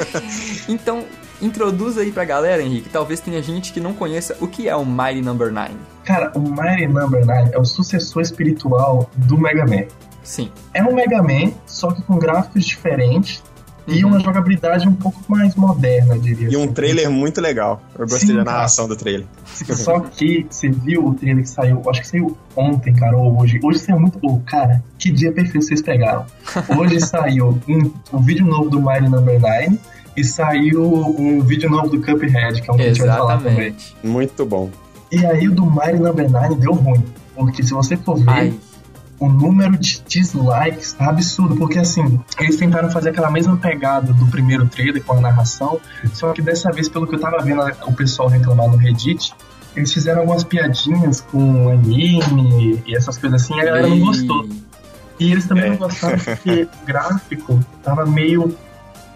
[0.68, 1.06] Então,
[1.46, 2.90] introduz aí pra galera, Henrique.
[2.90, 5.72] Talvez tenha gente que não conheça o que é o Mighty Number 9.
[6.04, 9.84] Cara, o Mighty Number 9 é o sucessor espiritual do Mega Man.
[10.24, 10.50] Sim.
[10.74, 13.44] É um Mega Man, só que com gráficos diferentes
[13.86, 14.12] e Uhum.
[14.12, 16.50] uma jogabilidade um pouco mais moderna, eu diria.
[16.50, 16.72] E um assim.
[16.74, 17.82] trailer muito legal.
[18.00, 18.56] Eu gostei Sim, da cara.
[18.58, 19.26] narração do trailer.
[19.76, 23.60] Só que você viu o trailer que saiu, acho que saiu ontem, cara, ou hoje.
[23.62, 24.18] Hoje saiu muito.
[24.22, 26.26] Oh, cara, que dia perfeito vocês pegaram.
[26.80, 29.78] Hoje saiu um, um vídeo novo do Mighty Number 9
[30.16, 30.84] e saiu
[31.18, 33.52] um vídeo novo do Cuphead, que é um que a gente vai falar também.
[33.54, 33.96] Exatamente.
[34.04, 34.70] Muito bom.
[35.12, 37.04] E aí o do Mighty Number 9 deu ruim.
[37.36, 38.54] Porque se você for ver, Ai,
[39.20, 44.26] o número de dislikes tá absurdo, porque assim, eles tentaram fazer aquela mesma pegada do
[44.28, 45.80] primeiro trailer com a narração,
[46.14, 49.34] só que dessa vez, pelo que eu tava vendo o pessoal reclamar no Reddit,
[49.76, 54.00] eles fizeram algumas piadinhas com anime e essas coisas assim, e a galera não e-
[54.02, 54.48] gostou.
[55.20, 55.70] E eles também É.
[55.70, 58.56] não gostaram porque o gráfico tava meio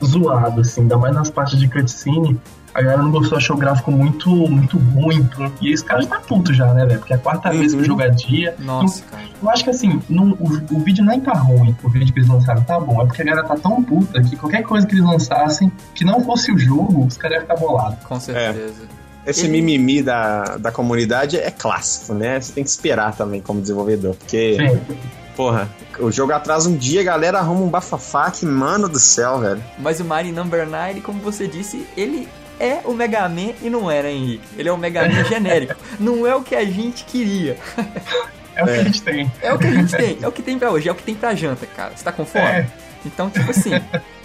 [0.05, 2.39] zoado, assim, ainda mais nas partes de cutscene.
[2.73, 5.27] A galera não gostou, achou o gráfico muito, muito ruim.
[5.60, 6.99] E esse cara já tá puto já, né, velho?
[6.99, 7.81] Porque é a quarta vez que Uhum.
[7.81, 8.55] o jogo é dia.
[8.60, 9.23] Nossa, cara.
[9.41, 12.29] Eu acho que assim, no- o, o vídeo nem tá ruim, o vídeo que eles
[12.29, 13.01] lançaram tá bom.
[13.01, 16.23] É porque a galera tá tão puta que qualquer coisa que eles lançassem que não
[16.23, 17.97] fosse o jogo, os caras iam ficar bolados.
[18.05, 18.83] Com certeza.
[19.25, 22.39] Esse Ele- mimimi da, da comunidade é clássico, né?
[22.39, 24.13] Você tem que esperar também como desenvolvedor.
[24.15, 24.95] Porque, Sim.
[25.38, 25.69] Porra,
[26.00, 29.63] o jogo atrasa um dia, a galera arruma um bafafá que, mano do céu, velho.
[29.78, 32.28] Mas o Mighty Number 9, como você disse, ele
[32.60, 34.43] é o Mega Man e não era, Henrique.
[34.58, 35.76] Ele é o Mega Man genérico.
[36.00, 37.56] Não é o que a gente queria.
[38.56, 38.80] É o que É.
[38.80, 39.32] a gente tem.
[39.41, 40.17] É o que a gente tem.
[40.21, 40.89] É o que tem pra hoje.
[40.89, 41.91] É o que tem pra janta, cara.
[41.95, 42.43] Você tá com fome?
[42.45, 42.67] É.
[43.06, 43.69] Então, tipo assim,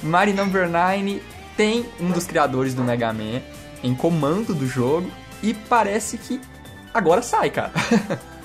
[0.03, 1.23] Mighty Number 9
[1.59, 3.43] tem um dos criadores do Mega Man
[3.85, 5.11] em comando do jogo
[5.43, 6.41] e parece que
[6.95, 7.71] agora sai, cara.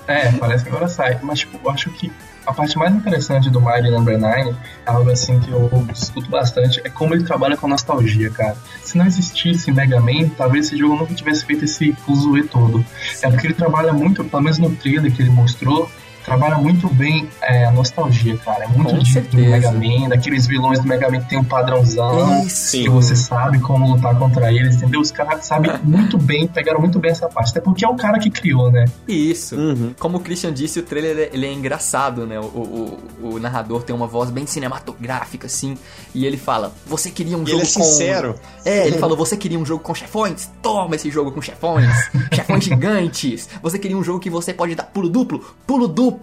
[0.05, 1.17] É, parece que agora sai.
[1.23, 2.11] Mas, tipo, eu acho que
[2.47, 4.55] a parte mais interessante do Mighty Number 9,
[4.85, 8.55] algo assim que eu escuto bastante, é como ele trabalha com nostalgia, cara.
[8.81, 12.83] Se não existisse Mega Man, talvez esse jogo nunca tivesse feito esse fuzuê todo.
[13.21, 15.91] É porque ele trabalha muito, pelo menos no trailer que ele mostrou,
[16.27, 18.65] trabalha muito bem é, a nostalgia, cara.
[18.65, 19.37] É muito de, do.
[19.37, 22.43] Mega Man, daqueles vilões do Mega Man que tem um padrãozão.
[22.45, 22.71] Isso.
[22.77, 24.99] Que você sabe como lutar contra eles, entendeu?
[24.99, 27.51] Os caras sabem muito bem, pegaram muito bem essa parte.
[27.51, 28.85] Até porque é o cara que criou, né?
[29.07, 29.55] Isso.
[29.55, 29.93] Uhum.
[29.97, 32.37] Como o Christian disse, o trailer ele é- ele é engraçado, né?
[32.39, 32.99] O, o,
[33.35, 35.77] o- narrador tem uma voz bem cinematográfica, assim,
[36.13, 37.83] e ele fala: Você queria um E jogo ele é com.
[37.83, 38.35] sincero.
[38.65, 40.49] É, ele falou: Você queria um jogo com chefões?
[40.61, 41.87] Toma esse jogo com chefões!
[42.33, 43.47] chefões gigantes!
[43.63, 45.39] Você queria um jogo que você pode dar pulo duplo?
[45.65, 46.16] Pulo duplo!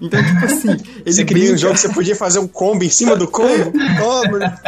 [0.00, 0.70] Então, tipo assim,
[1.04, 3.72] ele Você queria um jogo que você podia fazer um combo em cima do combo?
[3.98, 4.58] Toma.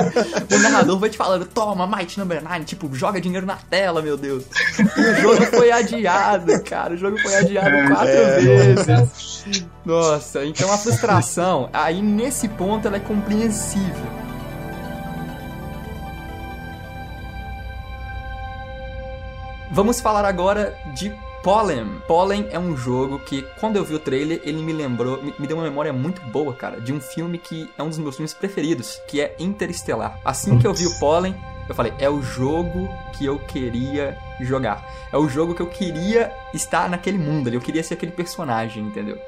[0.55, 4.17] O narrador vai te falando, toma, Might Number 9, tipo, joga dinheiro na tela, meu
[4.17, 4.45] Deus.
[4.79, 6.95] E o jogo foi adiado, cara.
[6.95, 9.67] O jogo foi adiado quatro é, vezes.
[9.85, 14.25] Nossa, então a frustração, aí nesse ponto ela é compreensível.
[19.75, 21.13] Vamos falar agora de
[21.45, 22.01] Pollen.
[22.09, 25.59] Pollen é um jogo que, quando eu vi o trailer, ele me lembrou, me, deu
[25.59, 28.99] uma memória muito boa, cara, de um filme que é um dos meus filmes preferidos,
[29.07, 30.19] que é Interestelar.
[30.25, 31.37] Assim que eu vi o Pollen,
[31.69, 34.91] eu falei, é o jogo que eu queria jogar.
[35.13, 38.83] É o jogo que eu queria estar naquele mundo ali, eu queria ser aquele personagem,
[38.83, 39.19] entendeu?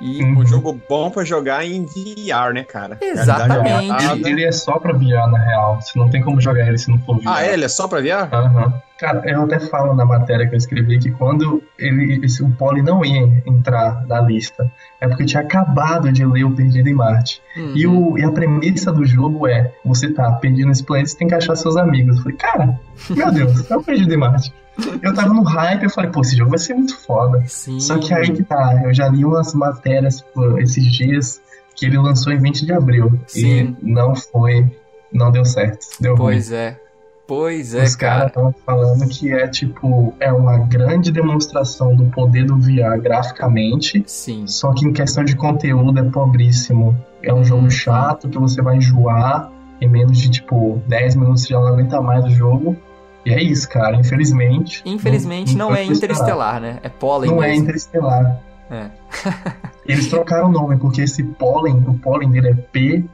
[0.00, 0.38] E Uhum.
[0.38, 2.98] Um jogo bom pra jogar em VR, né, cara?
[3.00, 4.04] Exatamente.
[4.12, 5.80] Ele, ele é só pra VR, na real.
[5.80, 7.28] Você não tem como jogar ele se não for VR.
[7.28, 7.46] Ah?
[7.46, 8.28] Ele é só pra VR?
[8.32, 8.74] Aham.
[8.98, 12.80] Cara, eu até falo na matéria que eu escrevi que quando ele, esse, o Poli
[12.80, 16.94] não ia entrar na lista, é porque eu tinha acabado de ler o Perdido em
[16.94, 17.42] Marte.
[17.56, 17.72] Uhum.
[17.74, 21.26] E, o, e a premissa do jogo é: você tá perdido nesse planeta, você tem
[21.28, 22.16] que achar seus amigos.
[22.16, 22.80] Eu falei, cara,
[23.10, 24.54] meu Deus, é o Perdido em Marte.
[25.02, 27.42] Eu tava no hype, eu falei, pô, esse jogo vai ser muito foda.
[27.46, 27.78] Sim.
[27.80, 31.40] Só que aí que tá, eu já li umas matérias pô, esses dias
[31.76, 33.18] que ele lançou em 20 de abril.
[33.26, 33.76] Sim.
[33.82, 34.70] E não foi,
[35.12, 35.86] não deu certo.
[36.00, 36.24] Deu ruim.
[36.34, 36.80] Pois é.
[37.26, 38.26] Pois é, Os caras cara.
[38.28, 44.46] estavam falando que é tipo, é uma grande demonstração do poder do VR graficamente, Sim.
[44.46, 46.94] só que em questão de conteúdo é pobríssimo.
[47.22, 47.44] É um Uhum.
[47.44, 51.98] jogo chato que você vai enjoar em menos de tipo 10 minutos já não aguenta
[52.02, 52.76] mais o jogo.
[53.24, 54.82] E é isso, cara, infelizmente.
[54.84, 56.78] Infelizmente não, foi é interestelar, né?
[56.82, 57.64] É pólen Não é mesmo.
[57.64, 58.40] interestelar.
[58.70, 58.90] É.
[59.86, 63.04] Eles trocaram o nome porque esse pólen, o pólen dele é P.O.E.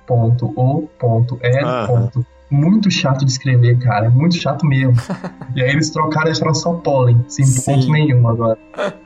[1.65, 2.11] Aham.
[2.51, 4.07] Muito chato de escrever, cara.
[4.07, 4.95] É muito chato mesmo.
[5.55, 7.63] e aí eles trocaram e deixaram só pólen, sem Sim.
[7.65, 8.59] ponto nenhum agora.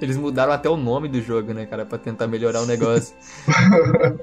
[0.00, 3.16] Eles mudaram até o nome do jogo, né, cara, Pra tentar melhorar o negócio.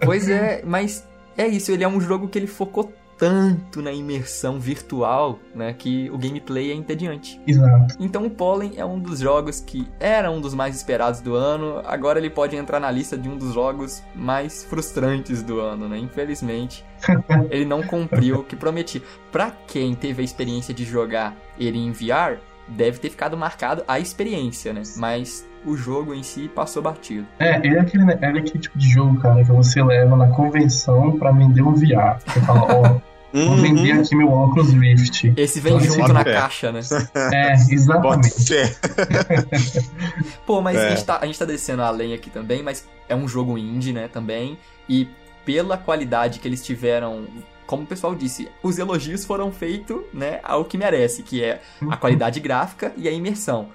[0.05, 1.03] pois é, mas
[1.35, 6.09] é isso, ele é um jogo que ele focou tanto na imersão virtual, né, que
[6.11, 7.39] o gameplay é entediante.
[7.47, 7.95] Exato.
[7.99, 11.81] Então o Pollen é um dos jogos que era um dos mais esperados do ano,
[11.85, 15.97] agora ele pode entrar na lista de um dos jogos mais frustrantes do ano, né?
[15.97, 16.85] Infelizmente,
[17.49, 19.01] ele não cumpriu o que prometia.
[19.31, 23.99] Pra quem teve a experiência de jogar ele em VR, deve ter ficado marcado a
[23.99, 24.81] experiência, né?
[24.97, 27.25] Mas o jogo em si passou batido.
[27.39, 30.27] É, ele é, aquele, ele é aquele tipo de jogo, cara, que você leva na
[30.27, 32.17] convenção pra vender um VR.
[32.25, 32.81] Você fala, ó,
[33.33, 34.01] vou vender Uhum.
[34.01, 35.33] aqui meu óculos Rift.
[35.37, 36.23] Esse vem Pode junto na É.
[36.23, 36.81] caixa, né?
[37.33, 38.53] É, exatamente.
[40.45, 40.87] Pô, mas É.
[40.87, 43.57] a, gente tá, a gente tá descendo a lenha aqui também, mas é um jogo
[43.57, 44.57] indie, né, também.
[44.87, 45.07] E
[45.45, 47.25] pela qualidade que eles tiveram,
[47.73, 51.59] como o pessoal disse, os elogios foram feitos, né, ao que merece, que é
[51.89, 53.69] a qualidade gráfica e a imersão.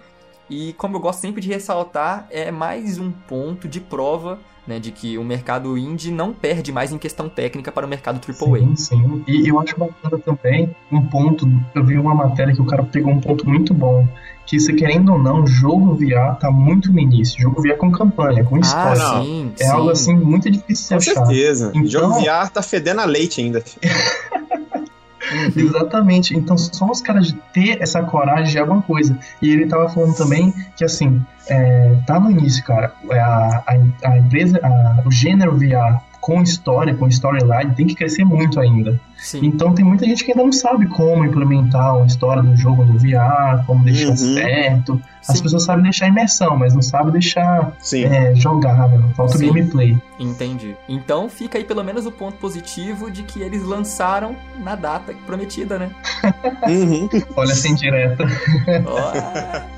[0.48, 4.92] E como eu gosto sempre de ressaltar, é mais um ponto de prova, né, de
[4.92, 8.58] que o mercado indie não perde mais em questão técnica para o mercado AAA.
[8.60, 9.24] Sim, sim.
[9.26, 11.50] E eu acho bacana também um ponto.
[11.74, 14.06] Eu vi uma matéria que o cara pegou um ponto muito bom.
[14.44, 17.38] Que se querendo ou não, o jogo VR tá muito no início.
[17.40, 18.98] Jogo VR com campanha, com Ah, história.
[19.02, 19.24] não.
[19.24, 19.70] sim, é sim.
[19.70, 21.26] algo assim muito difícil Com de achar.
[21.26, 21.70] certeza.
[21.74, 23.62] Então- Jogo VR tá fedendo a leite ainda.
[25.32, 25.52] Uhum.
[25.56, 26.36] Exatamente.
[26.36, 29.18] Então, só os caras de ter essa coragem de alguma coisa.
[29.42, 32.92] E ele tava falando também que, assim, é, tá no início, cara.
[33.10, 37.94] É, A, a, a empresa, a- o gênero VR com história, com storyline, tem que
[37.94, 39.00] crescer muito ainda.
[39.16, 39.40] Sim.
[39.42, 42.98] Então, tem muita gente que ainda não sabe como implementar uma história do jogo no
[42.98, 44.16] VR, como deixar Uhum.
[44.16, 45.02] certo.
[45.26, 45.42] As Sim.
[45.42, 49.02] pessoas sabem deixar imersão, mas não sabem deixar é, jogável.
[49.16, 49.46] Falta o Sim.
[49.46, 49.96] gameplay.
[50.20, 50.76] Entendi.
[50.86, 55.78] Então fica aí pelo menos o ponto positivo de que eles lançaram na data prometida,
[55.78, 55.90] né?
[56.68, 57.08] Uhum.
[57.36, 58.24] Olha assim direta.
[58.86, 59.77] Ó.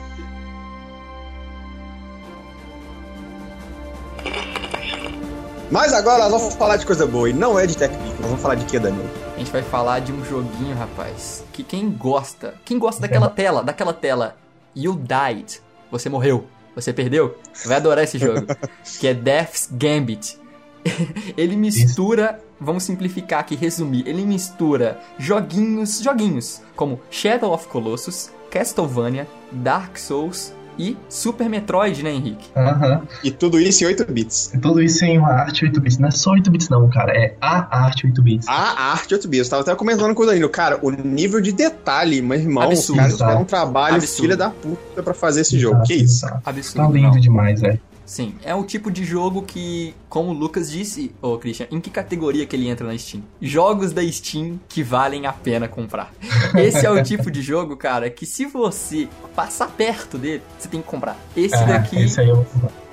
[5.70, 7.30] Mas agora nós vamos falar de coisa boa.
[7.30, 8.18] E não é de TechPix.
[8.18, 9.08] Nós vamos falar de quê, Danilo?
[9.36, 13.62] A gente vai falar de um joguinho, rapaz, que quem gosta, quem gosta daquela tela,
[13.62, 14.36] daquela tela,
[14.74, 18.46] You Died, você morreu, você perdeu, vai adorar esse jogo,
[18.98, 20.38] que é Death's Gambit.
[21.36, 29.28] ele mistura, vamos simplificar aqui, resumir, ele mistura joguinhos, joguinhos, como Shadow of Colossus, Castlevania,
[29.52, 32.48] Dark Souls e Super Metroid, né, Henrique?
[32.56, 33.02] Aham.
[33.22, 34.52] E tudo isso em 8 bits.
[34.62, 35.98] Tudo isso em uma arte 8 bits.
[35.98, 37.12] Não é só 8 bits, não, cara.
[37.12, 38.48] É a arte 8 bits.
[38.48, 39.46] A arte 8 bits.
[39.46, 40.48] Eu tava até comentando com o Danilo.
[40.48, 43.24] Cara, o nível de detalhe, meu irmão, Absurdo, os caras tá?
[43.24, 44.22] tiveram um trabalho Absurdo.
[44.22, 45.82] filha da puta pra fazer esse jogo.
[45.82, 46.24] Que isso?
[46.24, 46.40] Exato.
[46.44, 46.86] Absurdo.
[46.86, 47.20] Tá lindo não.
[47.20, 47.80] demais, velho.
[48.10, 51.88] Sim, é o tipo de jogo que, como o Lucas disse, ô Christian, em que
[51.88, 53.22] categoria que ele entra na Steam?
[53.40, 56.12] Jogos da Steam que valem a pena comprar.
[56.58, 60.82] Esse é o tipo de jogo, cara, que se você passar perto dele, você tem
[60.82, 61.16] que comprar.
[61.36, 62.44] Esse É, daqui esse aí eu...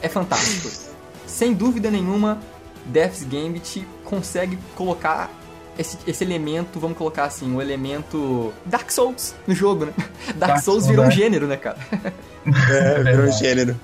[0.04, 0.70] é fantástico.
[1.26, 2.38] Sem dúvida nenhuma,
[2.86, 5.32] Death's Gambit consegue colocar
[5.80, 9.94] esse, esse elemento, vamos colocar assim, o elemento Dark Souls no jogo, né?
[10.38, 11.12] Dark, Dark Souls Souls, virou um é.
[11.12, 11.80] gênero, né, cara?
[12.70, 13.76] É, virou um gênero.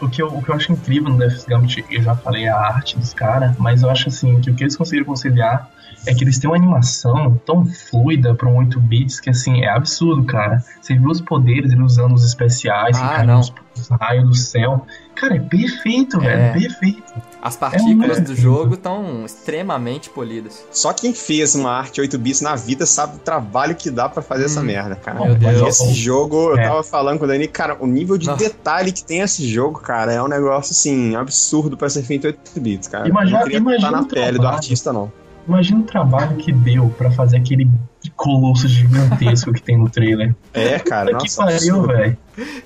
[0.00, 2.56] O que, eu, o que eu acho incrível no Death's Gambit, eu já falei a
[2.56, 5.68] arte dos caras, mas eu acho assim, que o que eles conseguiram conciliar
[6.06, 9.68] é que eles têm uma animação tão fluida pra um 8 bits que assim, é
[9.68, 10.64] absurdo, cara.
[10.80, 13.40] Você viu os poderes, ele usando os especiais, Ah, não.
[13.40, 14.86] os, os raios do céu.
[15.14, 16.52] Cara, é perfeito, É.
[16.52, 17.12] velho, perfeito.
[17.42, 20.62] As partículas muito do jogo estão extremamente polidas.
[20.70, 24.20] Só quem fez uma arte 8 bits na vida sabe o trabalho que dá pra
[24.22, 24.64] fazer essa Hum.
[24.64, 25.24] merda, cara.
[25.24, 25.62] Meu Deus.
[25.80, 26.68] Esse jogo, eu É.
[26.68, 28.44] tava falando com o Dani, cara, o nível de Nossa.
[28.44, 32.30] detalhe que tem esse jogo, cara, é um negócio assim, absurdo pra ser feito em
[32.30, 33.08] 8 bits, cara.
[33.08, 34.54] Imagina- eu não queria imagina estar na o pele do trabalho.
[34.56, 35.12] artista, não.
[35.48, 37.66] Imagina o trabalho que deu pra fazer aquele
[38.08, 40.34] colosso gigantesco que tem no trailer.
[40.54, 41.88] É, cara, que nossa, pariu, absurdo.
[41.88, 42.16] velho.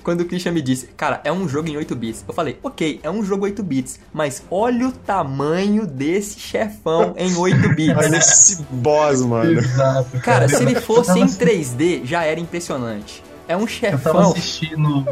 [0.03, 2.23] Quando o Christian me disse, cara, é um jogo em 8 bits.
[2.27, 7.35] Eu falei, ok, é um jogo 8 bits, mas olha o tamanho desse chefão em
[7.35, 7.97] 8 bits.
[7.97, 9.59] Olha esse boss, mano.
[9.59, 10.19] Exato.
[10.19, 13.21] Cara, se ele fosse em Tava assim, 3D, já era impressionante.
[13.47, 14.31] É um Eu tava chefão.
[14.31, 15.05] assistindo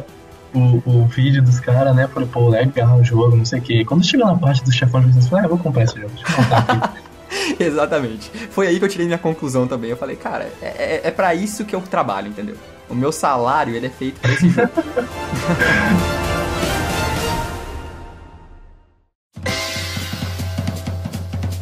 [0.54, 2.08] o, o vídeo dos caras, né?
[2.08, 3.84] Falei, pô, legal o jogo, não sei o quê.
[3.86, 6.12] Quando chegou na parte do chefão, eu falei, ah, eu vou comprar esse jogo.
[6.16, 7.03] Deixa eu contar aqui.
[7.60, 8.30] Exatamente.
[8.52, 9.90] Foi aí que eu tirei minha conclusão também.
[9.90, 12.56] Eu falei, cara, é, é, é pra isso que eu trabalho, entendeu?
[12.90, 14.70] O meu salário, ele é feito pra esse jogo.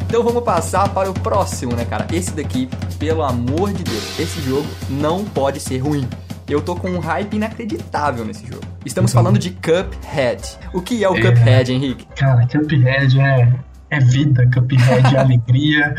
[0.06, 2.06] Então vamos passar para o próximo, né, cara?
[2.12, 6.06] Esse daqui, pelo amor de Deus, esse jogo não pode ser ruim.
[6.46, 8.60] Eu tô com um hype inacreditável nesse jogo.
[8.84, 10.42] Estamos falando de Cuphead.
[10.74, 11.20] O que é o É.
[11.32, 12.06] Cuphead, Henrique?
[12.14, 13.54] Cara, Cuphead é,
[13.92, 15.94] é vida, Cuphead é alegria.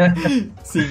[0.64, 0.86] Sim.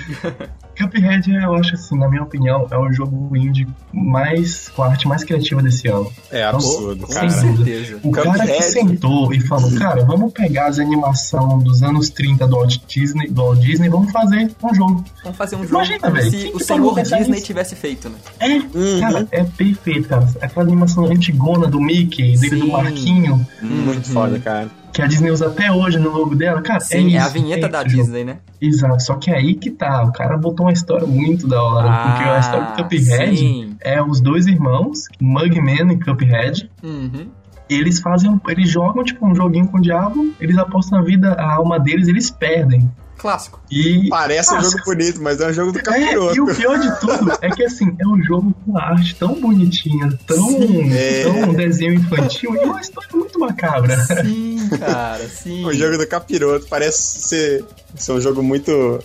[0.78, 5.08] Cuphead, eu acho assim, na minha opinião, é o jogo indie mais, com a arte
[5.08, 6.12] mais criativa desse ano.
[6.30, 7.30] É absurdo, Com cara.
[7.30, 7.98] certeza.
[8.04, 8.64] O cara que Cuphead.
[8.64, 13.42] sentou e falou, cara, vamos pegar as animações dos anos 30 do Walt Disney, do
[13.42, 15.06] Walt Disney e vamos fazer um jogo.
[15.24, 17.46] Vamos fazer um jogo Imagina, velho, se o senhor Disney nisso?
[17.46, 18.16] tivesse feito, né?
[18.40, 19.00] É, Uhum.
[19.00, 20.28] cara, é perfeito, cara.
[20.42, 22.60] Aquela animação antigona do Mickey, dele Sim.
[22.60, 24.14] do Marquinho, Muito Uhum.
[24.14, 24.70] foda, cara.
[24.96, 27.18] Que a Disney usa até hoje no logo dela, cara, é Sim, isso.
[27.18, 28.04] é a vinheta da esse jogo.
[28.06, 28.38] Disney, né?
[28.62, 32.10] Exato, só que é aí que tá, o cara botou uma história muito da hora,
[32.10, 33.76] porque a história do Cuphead Ah, sim.
[33.82, 37.28] é os dois irmãos, Mugman e Cuphead, Uhum.
[37.70, 41.56] eles fazem, eles jogam tipo um joguinho com o diabo, eles apostam a vida, a
[41.56, 42.90] alma deles, eles perdem.
[43.18, 43.60] Clássico.
[43.72, 44.72] E Parece um Nossa.
[44.72, 46.36] jogo bonito, mas é um jogo do é, capiroto.
[46.36, 50.18] e o pior de tudo é que assim, é um jogo com arte tão bonitinha,
[50.28, 50.92] tão, Sim.
[50.94, 51.24] É.
[51.24, 53.98] tão desenho infantil e uma história muito macabra.
[54.06, 55.66] Sim, cara, sim.
[55.66, 59.00] O jogo do capiroto parece ser, ser um jogo muito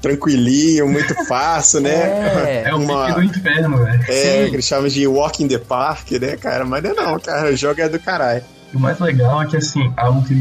[0.00, 1.90] tranquilinho, muito fácil, né?
[1.90, 4.02] É, É o uma- Mickey do inferno, velho.
[4.08, 4.48] É, Sim.
[4.50, 6.64] que eles chamam de Walk in the Park, né, cara?
[6.64, 7.50] Mas não é não, cara.
[7.52, 8.42] O jogo é do caralho.
[8.72, 10.34] O mais legal é que, assim, algo que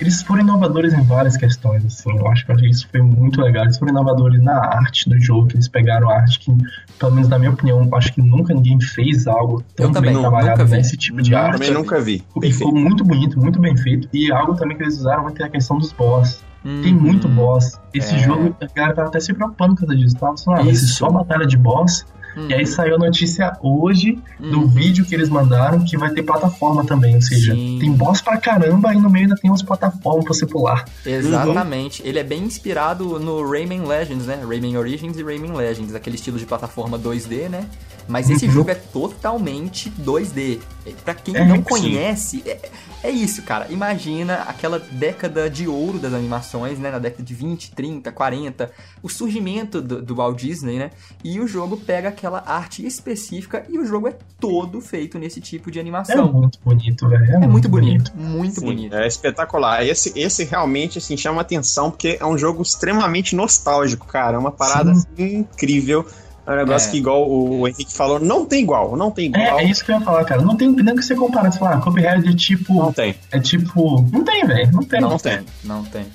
[0.00, 0.22] eles.
[0.22, 2.16] Foram inovadores em várias questões, assim.
[2.16, 3.64] Eu acho que isso foi muito legal.
[3.64, 6.52] Eles foram inovadores na arte do jogo, que eles pegaram a arte que,
[6.98, 10.64] pelo menos na minha opinião, acho que nunca ninguém fez algo tão bem não, trabalhado
[10.66, 11.58] nesse tipo de arte.
[11.58, 12.22] Também nunca vi.
[12.36, 12.84] E Bem ficou feito.
[12.88, 14.08] muito bonito, muito bem feito.
[14.12, 16.42] E algo também que eles usaram muito é a questão dos boss.
[16.62, 17.00] Tem Uhum.
[17.00, 17.78] muito boss.
[17.92, 18.18] Esse É.
[18.20, 20.16] jogo, a galera tava até se preocupando com disso.
[20.16, 20.94] Tava falando, ah, Isso.
[20.94, 22.06] só batalha de boss.
[22.36, 22.48] Uhum.
[22.48, 24.68] E aí saiu a notícia hoje do Uhum.
[24.68, 27.14] vídeo que eles mandaram que vai ter plataforma também.
[27.14, 27.78] Ou seja, Sim.
[27.80, 30.84] tem boss pra caramba e no meio ainda tem umas plataformas pra você pular.
[31.06, 32.02] Exatamente.
[32.04, 34.42] Ele é bem inspirado no Rayman Legends, né?
[34.46, 37.66] Rayman Origins e Rayman Legends, aquele estilo de plataforma 2D, né?
[38.08, 38.52] Mas esse Uhum.
[38.52, 40.60] jogo é totalmente 2D.
[40.86, 41.62] É, Pra quem É, não sim.
[41.62, 42.58] conhece, é,
[43.02, 43.66] é isso, cara.
[43.70, 46.90] Imagina aquela década de ouro das animações, né?
[46.90, 48.70] Na década de 20, 30, 40.
[49.02, 50.90] O surgimento do, do Walt Disney, né?
[51.22, 55.70] E o jogo pega aquela arte específica e o jogo é todo feito nesse tipo
[55.70, 56.32] de É animação.
[56.32, 57.24] muito bonito, velho.
[57.24, 58.94] É, É muito bonito, muito Sim, bonito.
[58.94, 59.84] É espetacular.
[59.86, 64.36] Esse, esse realmente assim, chama atenção porque é um jogo extremamente nostálgico, cara.
[64.36, 65.02] É uma parada Sim.
[65.14, 66.06] assim, incrível.
[66.46, 66.90] É um negócio É.
[66.92, 68.94] que, igual o Henrique falou, não tem igual.
[68.96, 69.58] Não tem igual.
[69.58, 70.42] É, é isso que eu ia falar, cara.
[70.42, 71.50] Não tem nem que você comparar.
[71.50, 72.74] Você fala, ah, Cuphead é tipo.
[72.74, 73.14] Não tem.
[73.32, 74.02] É tipo.
[74.12, 74.70] Não tem, velho.
[74.72, 75.00] Não tem.
[75.00, 75.46] Não, Não tem, tem.
[75.64, 76.06] não tem.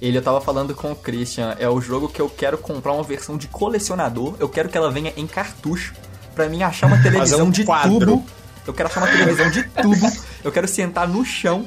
[0.00, 3.02] Ele eu tava falando com o Christian, é o jogo que eu quero comprar uma
[3.02, 4.36] versão de colecionador.
[4.38, 5.92] Eu quero que ela venha em cartucho
[6.34, 7.98] pra mim achar uma televisão um de quadro.
[7.98, 8.24] tubo.
[8.66, 10.12] Eu quero achar uma televisão de tubo.
[10.44, 11.64] Eu quero sentar no chão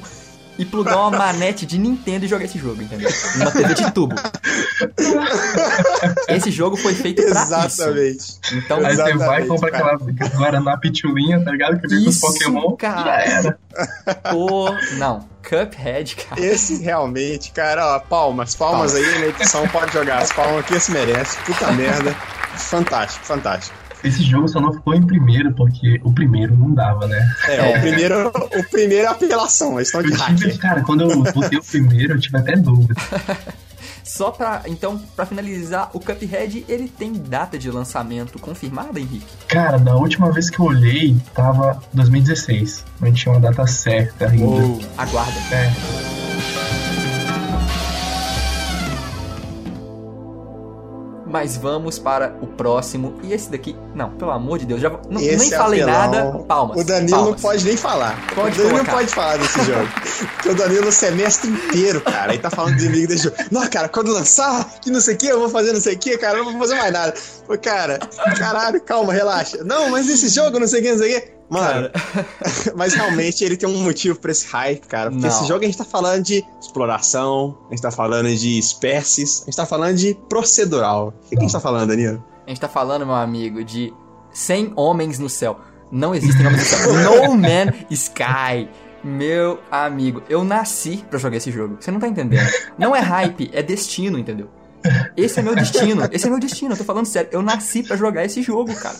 [0.58, 3.10] e plugar uma manete de Nintendo e jogar esse jogo, entendeu?
[3.36, 4.14] Numa TV de tubo.
[6.28, 7.82] Esse jogo foi feito pra isso.
[7.82, 8.24] Exatamente.
[8.52, 9.94] Então, Aí você vai e compra cara.
[9.96, 11.80] aquela Guaraná Pitulinha, tá ligado?
[11.80, 12.76] Que vem com os Isso, Pokémon.
[12.76, 13.04] cara.
[13.04, 13.58] Já era.
[14.30, 16.40] pô, não, Cuphead, cara.
[16.40, 20.18] Esse realmente, cara, ó, palmas, palmas aí na edição, pode jogar.
[20.18, 21.36] As palmas que esse merece.
[21.38, 22.12] Puta merda.
[22.56, 23.81] Fantástico, fantástico.
[24.04, 27.34] Esse jogo só não ficou em primeiro, porque o primeiro não dava, né?
[27.46, 27.78] É, É.
[27.78, 30.58] O, primeiro, o primeiro é apelação, estão Eu de tive, hacker.
[30.58, 32.94] cara, quando eu botei o primeiro, eu tive até dúvida.
[34.04, 39.24] Só pra, então, pra finalizar, o Cuphead, ele tem data de lançamento confirmada, Henrique?
[39.46, 42.84] Cara, da última vez que eu olhei, tava 2016.
[43.00, 44.44] Não tinha uma data certa ainda.
[44.44, 45.38] Ou aguarda.
[45.52, 46.91] É.
[51.32, 53.18] Mas vamos para o próximo.
[53.22, 56.38] E esse daqui, não, pelo amor de Deus, já não, nem falei apelão, nada.
[56.46, 56.78] Palmas.
[56.78, 57.30] O Danilo palmas.
[57.30, 58.26] não pode nem falar.
[58.34, 58.92] Pode o Danilo colocar.
[58.92, 59.88] não pode falar desse jogo.
[60.36, 63.36] Porque o Danilo o semestre inteiro, cara, ele tá falando de inimigo desse jogo.
[63.50, 65.98] Não, cara, quando lançar, que não sei o que, eu vou fazer não sei o
[65.98, 67.14] que, cara, eu não vou fazer mais nada.
[67.46, 67.98] Pô, cara,
[68.36, 69.64] caralho, calma, relaxa.
[69.64, 71.32] Não, mas esse jogo, não sei o que, não sei o que.
[71.52, 71.90] Mano,
[72.74, 75.10] mas realmente ele tem um motivo pra esse hype, cara.
[75.10, 75.32] Porque Não.
[75.32, 79.44] esse jogo a gente tá falando de exploração, a gente tá falando de espécies, a
[79.46, 81.08] gente tá falando de procedural.
[81.08, 82.24] O que, que a gente tá falando, Danilo?
[82.46, 83.92] A gente tá falando, meu amigo, de
[84.32, 85.58] 100 homens no céu.
[85.90, 86.92] Não existem homens no céu.
[87.28, 88.68] No Man Sky.
[89.04, 91.76] Meu amigo, eu nasci pra jogar esse jogo.
[91.78, 92.48] Você não tá entendendo.
[92.78, 94.48] Não é hype, é destino, entendeu?
[95.16, 96.08] Esse é meu destino.
[96.10, 96.72] Esse é meu destino.
[96.72, 97.28] Eu tô falando sério.
[97.32, 98.96] Eu nasci pra jogar esse jogo, cara.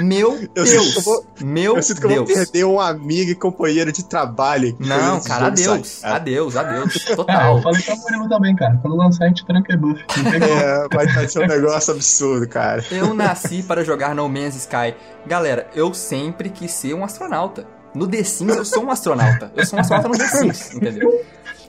[0.00, 0.94] Meu Eu Deus.
[1.04, 2.38] vou- Meu Eu sinto que eu vou Deus.
[2.38, 4.70] perder um amigo e companheiro de trabalho.
[4.70, 5.88] aqui Não, cara, adeus.
[5.88, 6.16] sair, cara.
[6.16, 7.06] Adeus, adeus.
[7.10, 7.56] Ah, Total.
[7.56, 8.78] eu falei pra Murilo também, cara.
[8.82, 10.02] Quando lançar, a gente tranca e buff.
[10.14, 10.44] Tem como.
[10.44, 12.84] É, vai, vai ser um negócio absurdo, cara.
[12.90, 14.94] Eu nasci para jogar No Man's Sky.
[15.26, 17.66] Galera, eu sempre quis ser um astronauta.
[17.94, 19.50] No The Sims eu sou um astronauta.
[19.56, 21.24] Eu sou um astronauta no The Sims, entendeu?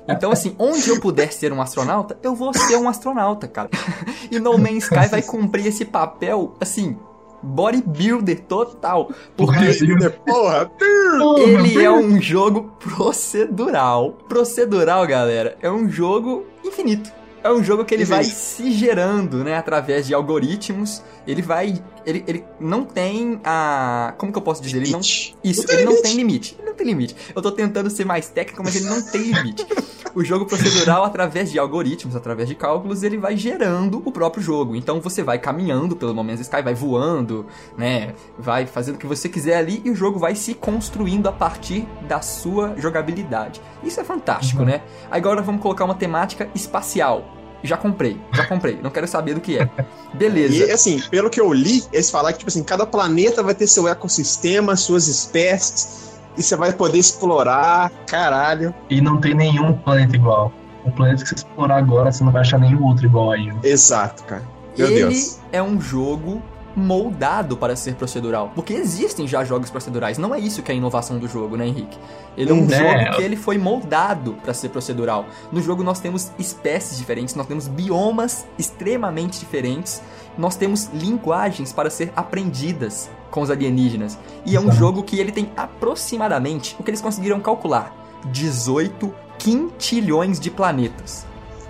[0.08, 3.70] Então, assim, onde eu puder ser um astronauta, eu vou ser um astronauta, cara.
[4.32, 6.98] E No Man's Sky vai cumprir esse papel, assim,
[7.42, 9.12] bodybuilder total.
[9.36, 9.96] Porque Brasil.
[10.26, 10.72] Porra,
[11.38, 14.14] ele é um jogo procedural.
[14.28, 17.12] Procedural, galera, é um jogo infinito.
[17.44, 21.02] É um jogo que ele vai se gerando, né, através de algoritmos.
[21.26, 21.82] Ele vai.
[22.06, 24.14] Ele, ele não tem a.
[24.18, 24.78] Como que eu posso dizer?
[24.78, 25.00] Ele não.
[25.00, 25.38] Limite.
[25.44, 26.58] Isso, ele não tem limite.
[26.78, 27.16] Tem limite.
[27.36, 29.66] Eu tô tentando ser mais técnico, mas ele não tem limite.
[30.14, 34.76] O jogo procedural, através de algoritmos, através de cálculos, ele vai gerando o próprio jogo.
[34.76, 37.46] Então você vai caminhando pelo No Man's Sky, vai voando,
[37.78, 38.14] né?
[38.38, 41.88] Vai fazendo o que você quiser ali e o jogo vai se construindo a partir
[42.08, 43.62] da sua jogabilidade.
[43.84, 44.82] Isso é fantástico, né?
[45.12, 47.34] Agora vamos colocar uma temática espacial.
[47.64, 48.80] Já comprei, já comprei.
[48.82, 49.70] Não quero saber do que é.
[50.14, 50.66] Beleza.
[50.66, 53.68] E assim, pelo que eu li, eles falaram que, tipo assim, cada planeta vai ter
[53.68, 58.74] seu ecossistema, suas espécies, e você vai poder explorar, caralho.
[58.90, 60.52] E não tem nenhum planeta igual.
[60.86, 63.56] O planeta que você explorar agora, você não vai achar nenhum outro igual a ele.
[63.64, 64.44] Exato, cara.
[64.78, 65.40] Meu ele Deus.
[65.52, 66.42] é um jogo
[66.76, 68.52] moldado para ser procedural.
[68.54, 70.20] Porque existem já jogos procedurais.
[70.20, 71.98] Não é isso que é a inovação do jogo, né, Henrique?
[72.38, 73.10] Ele é um Hum, jogo é.
[73.16, 75.26] que ele foi moldado para ser procedural.
[75.52, 80.04] No jogo nós temos espécies diferentes, nós temos biomas extremamente diferentes,
[80.38, 84.18] nós temos linguagens para ser aprendidas com os alienígenas.
[84.46, 87.94] E é um jogo que ele tem aproximadamente o que eles conseguiram calcular:
[88.26, 91.26] 18 quintilhões de planetas.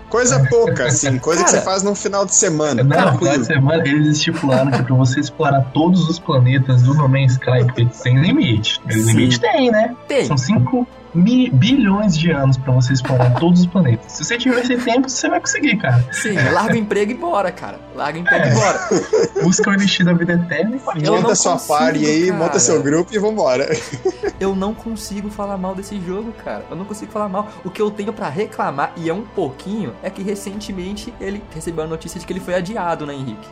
[0.09, 2.81] Coisa pouca, assim, coisa que Cara, você faz no final de semana.
[2.81, 6.93] Não, no final de semana eles estipularam que pra você explorar todos os planetas do
[6.93, 8.81] No Man's Sky, porque tem limite.
[8.89, 9.01] Sim.
[9.01, 9.93] Limite tem, né?
[10.07, 10.25] Tem.
[10.25, 10.87] São 5
[11.21, 14.11] bilhões de anos pra você explorar todos os planetas.
[14.11, 16.03] Se você tiver esse tempo, você vai conseguir, cara.
[16.11, 17.79] Sim, larga o emprego e bora, cara.
[17.95, 18.79] Larga o emprego e bora.
[19.43, 20.97] Busca o elixir da vida eterna e vai.
[20.97, 22.37] Eu não monta sua consigo, party aí, cara.
[22.39, 23.67] monta seu grupo e vambora.
[24.39, 26.63] Eu não consigo falar mal desse jogo, cara.
[26.69, 27.47] Eu não consigo falar mal.
[27.65, 31.83] O que eu tenho pra reclamar, e é um pouquinho, é que recentemente ele recebeu
[31.85, 33.47] a notícia de que ele foi adiado, né, Henrique?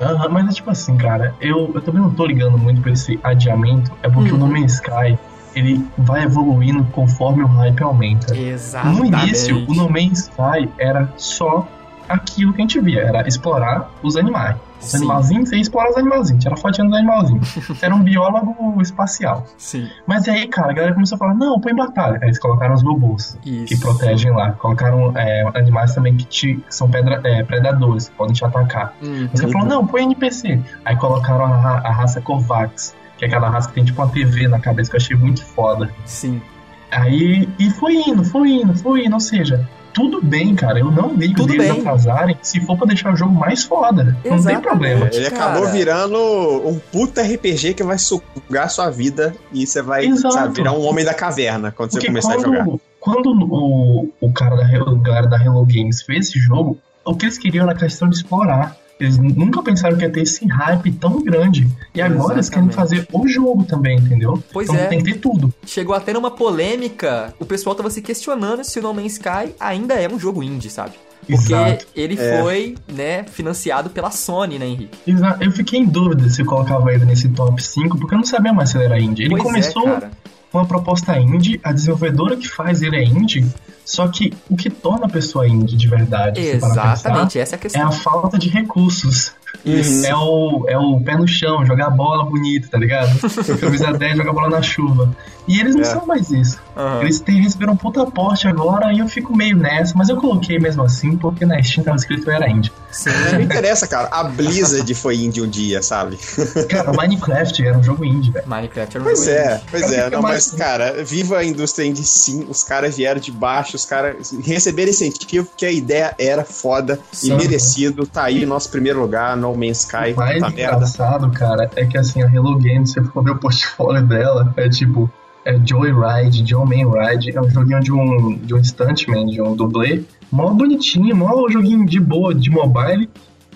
[0.00, 3.18] Aham, mas é tipo assim, cara, eu, eu também não tô ligando muito pra esse
[3.22, 4.36] adiamento, é porque Uhum.
[4.36, 5.18] o No Man's Sky,
[5.56, 8.32] ele vai evoluindo conforme o hype aumenta.
[8.34, 9.24] No Exatamente.
[9.24, 11.66] início, o No Man's Sky era só
[12.08, 14.54] aquilo que a gente via, era explorar os animais.
[14.78, 14.98] Os Sim.
[14.98, 17.48] animalzinhos, você ia explorar os animalzinhos, tira fotinha dos animalzinhos.
[17.66, 19.44] Você era um biólogo espacial.
[19.56, 22.18] Sim, Mas aí, cara, a galera começou a falar, não, põe batalha.
[22.22, 23.36] Aí eles colocaram os robôs.
[23.44, 23.64] isso.
[23.64, 24.52] que protegem lá.
[24.52, 28.92] Colocaram é, animais também que, te, que são pedra- é, predadores, que podem te atacar.
[29.02, 30.60] Hum, ele falou, não, põe NPC.
[30.84, 34.46] Aí colocaram a, a raça Kovacs, que é aquela raça que tem tipo uma TV
[34.48, 35.90] na cabeça, que eu achei muito foda.
[36.04, 36.40] sim.
[36.88, 39.14] Aí, e foi indo, foi indo, foi indo.
[39.14, 40.78] Ou seja, tudo bem, cara.
[40.78, 41.80] Eu não ligo Tudo deles bem.
[41.80, 44.04] atrasarem se for pra deixar o jogo mais foda.
[44.04, 44.62] Não tem Exatamente.
[44.62, 45.10] problema.
[45.12, 45.44] Ele Cara.
[45.52, 46.16] acabou virando
[46.64, 51.04] um puta RPG que vai sugar sua vida e você vai sabe, virar um homem
[51.04, 52.64] da caverna quando você Porque começar a jogar.
[52.64, 56.78] quando, quando o, o cara da, Hello- a galera da Hello Games fez esse jogo,
[57.04, 58.76] o que eles queriam era a questão de explorar.
[58.98, 61.68] Eles nunca pensaram que ia ter esse hype tão grande.
[61.94, 62.74] E agora eles querem Exatamente.
[63.04, 64.42] fazer o jogo também, entendeu?
[64.52, 64.86] Pois então é.
[64.86, 65.52] tem que ter tudo.
[65.66, 67.34] Chegou até numa polêmica.
[67.38, 70.70] O pessoal tava se questionando se o No Man's Sky ainda é um jogo indie,
[70.70, 70.92] sabe?
[71.26, 71.86] Porque Exato.
[71.94, 72.40] ele É.
[72.40, 74.96] foi, né, financiado pela Sony, né, Henrique?
[75.06, 78.24] Exa- Eu fiquei em dúvida se eu colocava ele nesse top 5, porque eu não
[78.24, 79.22] sabia mais se ele era indie.
[79.24, 80.10] Ele pois começou é, cara.
[80.10, 83.46] com uma proposta indie, a desenvolvedora que faz ele é indie,
[83.84, 87.56] só que o que torna a pessoa indie de verdade, pra pensar, Exatamente, essa é
[87.56, 87.88] a é questão.
[87.88, 89.32] a falta de recursos.
[89.64, 90.06] Isso.
[90.06, 93.10] É o, é o pé no chão, jogar bola bonito, tá ligado?
[93.60, 95.14] Camisa 10, jogar bola na chuva.
[95.48, 95.84] E eles não É.
[95.84, 96.58] são mais isso.
[96.76, 97.02] Aham.
[97.02, 100.58] Eles têm, receberam um puta aporte agora e eu fico meio nessa, mas eu coloquei
[100.58, 102.72] mesmo assim, porque na Steam tava escrito era indie.
[102.90, 103.10] Sim.
[103.32, 104.08] Não interessa, cara.
[104.10, 106.18] A Blizzard foi indie um dia, sabe?
[106.68, 108.48] Cara, Minecraft era um jogo indie, velho.
[108.48, 109.64] Minecraft era um Pois jogo é, indie.
[109.70, 110.10] pois Cara, é.
[110.10, 112.44] Não, mais- mas, cara, viva a indústria indie sim.
[112.48, 117.32] Os caras vieram de baixo, os caras receberam incentivo, porque a ideia era foda Sim.
[117.32, 118.06] e merecido.
[118.06, 120.12] Tá aí nosso primeiro lugar, No Man's Sky.
[120.12, 120.74] O mais Tá merda.
[120.76, 124.52] engraçado, cara, é que assim, a Hello Games, se você for ver o portfólio dela,
[124.56, 125.10] é tipo,
[125.44, 129.54] é Joyride, John Man Ride, é um joguinho de um, de um stuntman, de um
[129.54, 133.08] dublê, mó bonitinho, mó joguinho de boa, de mobile.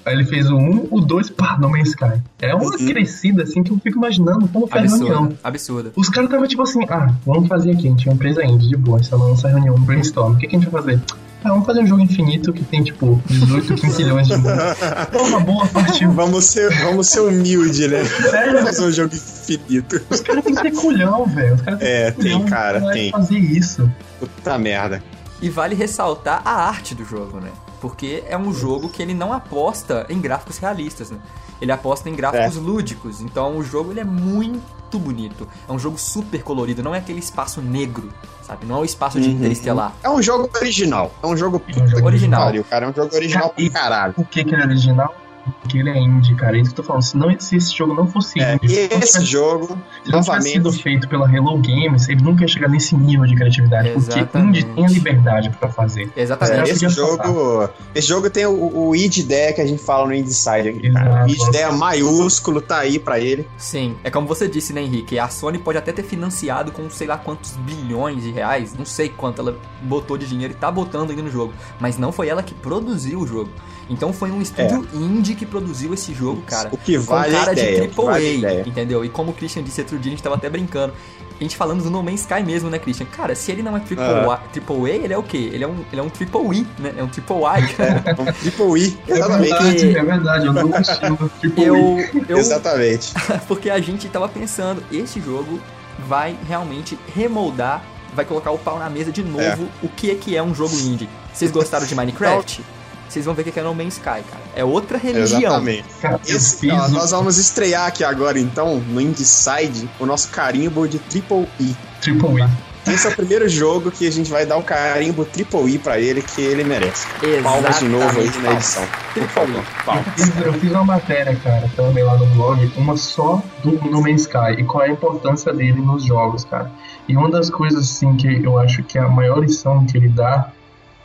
[0.07, 2.22] Aí ele fez o 1, o 2, pá, No Man's Sky.
[2.41, 2.86] É uma Uhum.
[2.86, 5.32] crescida, assim, que eu fico imaginando como foi a reunião.
[5.45, 5.93] Absurda.
[5.95, 8.68] Os caras estavam tipo assim, ah, vamos fazer aqui, a gente tinha uma empresa indie,
[8.70, 10.70] de boa, a gente tá na nossa reunião, um brainstorm, o que, que a gente
[10.70, 11.01] vai fazer?
[11.43, 14.53] Ah, vamos fazer um jogo infinito que tem, tipo, 18, 15 milhões de mundos.
[15.28, 16.12] Uma boa partiu.
[16.12, 18.05] Vamos ser, vamos ser humilde, né?
[18.05, 20.01] Sério, Vamos fazer um jogo infinito.
[20.11, 21.55] os caras têm que ter culhão, velho.
[21.55, 23.11] Os caras têm É, que ter culhão tem, cara, tem.
[23.11, 23.91] fazer isso.
[24.18, 25.03] Puta merda.
[25.41, 27.51] E vale ressaltar a arte do jogo, né?
[27.80, 31.16] Porque é um jogo que ele não aposta em gráficos realistas, né?
[31.62, 33.22] Ele aposta em gráficos lúdicos.
[33.22, 34.61] Então o jogo ele é muito
[34.99, 35.47] bonito.
[35.68, 38.09] É um jogo super colorido, não é aquele espaço negro,
[38.43, 38.66] sabe?
[38.66, 39.34] Não é o espaço de Uhum.
[39.36, 39.93] Interestelar.
[40.03, 41.12] É um jogo original.
[41.22, 42.45] É um jogo É um jogo original.
[42.45, 42.86] pariu, cara.
[42.86, 44.14] É um jogo original pra E- caralho.
[44.14, 45.14] Por que, que ele é original?
[45.62, 46.57] Porque ele é indie, cara.
[46.57, 47.03] É isso que eu tô falando.
[47.03, 50.51] Se, não, se esse jogo não fosse É, indie, esse tivesse- jogo, se não tivesse
[50.51, 53.91] sido feito pela Hello Games, ele nunca ia chegar nesse nível de criatividade.
[53.91, 54.61] Porque Exatamente.
[54.61, 56.11] indie tem a liberdade pra fazer.
[56.16, 56.70] Exatamente.
[56.70, 57.68] é, esse jogo.
[57.95, 61.09] Esse jogo tem o, o id ideia que a gente fala no Inside aqui, cara.
[61.11, 61.26] Exato.
[61.26, 63.49] O id ideia maiúsculo tá aí pra ele.
[63.57, 65.18] Sim, é como você disse, né, Henrique?
[65.18, 69.09] A Sony pode até ter financiado com sei lá quantos bilhões de reais, não sei
[69.09, 72.43] quanto ela botou de dinheiro e tá botando ainda no jogo, mas não foi ela
[72.43, 73.51] que produziu o jogo.
[73.88, 76.68] Então foi um estúdio indie que produziu esse jogo, cara.
[76.72, 77.89] O que com vale cara a ideia.
[77.89, 78.64] de vale a AAA, ideia.
[78.66, 79.05] entendeu?
[79.05, 80.93] E como o Christian disse outro dia, a gente tava até brincando.
[81.39, 83.07] A gente falando do No Man's Sky mesmo, né, Christian?
[83.07, 85.49] Cara, se ele não é AAA, AAA ele é o quê?
[85.51, 86.93] Ele é um, ele é um Triple E, né?
[86.99, 88.03] É um Triple I, cara.
[88.05, 89.49] É um Triple I, É exatamente.
[89.49, 90.47] verdade, é verdade.
[90.47, 91.31] Eu não consigo.
[91.41, 93.14] Tipo, eu, eu, Exatamente.
[93.49, 95.59] porque a gente tava pensando, esse jogo
[96.07, 97.83] vai realmente remoldar,
[98.14, 100.74] vai colocar o pau na mesa de novo, o que é que é um jogo
[100.78, 101.09] indie.
[101.33, 102.62] Vocês gostaram de Minecraft?
[103.11, 104.25] Vocês vão ver o que é No Man's Sky, cara.
[104.55, 105.41] É outra religião.
[105.41, 105.85] Exatamente.
[106.01, 110.87] cara, Esse- ó, um nós vamos estrear aqui agora, então, no Inside, o nosso carimbo
[110.87, 111.77] de Triple I.
[112.01, 112.71] Triple E.
[112.91, 115.99] Esse é o primeiro jogo que a gente vai dar o carimbo Triple I pra
[116.01, 117.07] ele, que ele merece.
[117.43, 118.87] Palmas de novo aí Exatamente, na edição.
[118.87, 119.61] Por Triple favor.
[119.61, 119.85] I.
[119.85, 120.07] Palmas.
[120.07, 124.01] Eu fiz, eu fiz uma matéria, cara, também lá no blog, uma só do No
[124.01, 126.71] Man's Sky e qual é a importância dele nos jogos, cara.
[127.09, 130.09] E uma das coisas, assim, que eu acho que é a maior lição que ele
[130.09, 130.51] dá,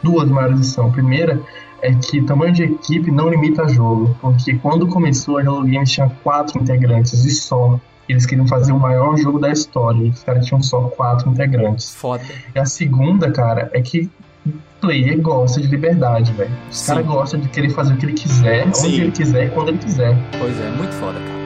[0.01, 0.89] duas maiores lições.
[0.89, 1.41] A primeira
[1.85, 6.09] é que tamanho de equipe não limita jogo, porque quando começou a Hello Games tinha
[6.23, 7.79] quatro integrantes e só.
[8.07, 11.95] Eles queriam fazer o maior jogo da história, e os caras tinham só quatro integrantes.
[11.95, 12.23] Foda.
[12.53, 14.09] E a segunda, cara, é que
[14.45, 16.51] o player gosta de liberdade, velho.
[16.69, 18.87] Os caras gostam de querer fazer o que ele quiser, Sim.
[18.87, 20.15] onde ele quiser e quando ele quiser.
[20.37, 21.44] Pois é, muito foda, cara.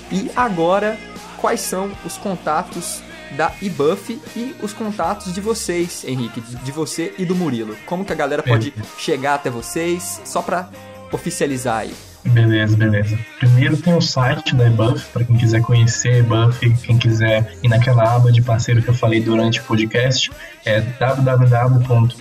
[0.10, 0.98] E agora,
[1.42, 3.02] quais são os contatos
[3.36, 7.76] da eBuff e os contatos de vocês, Henrique, de você e do Murilo?
[7.86, 10.70] Como que a galera pode chegar até vocês, só pra
[11.12, 11.94] oficializar aí?
[12.26, 13.18] Beleza, beleza.
[13.38, 18.16] Primeiro tem o site da eBuff, para quem quiser conhecer eBuff, quem quiser ir naquela
[18.16, 20.32] aba de parceiro que eu falei durante o podcast,
[20.66, 22.18] é www.ebuff,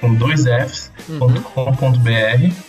[0.00, 2.67] com dois Fs, .com.br.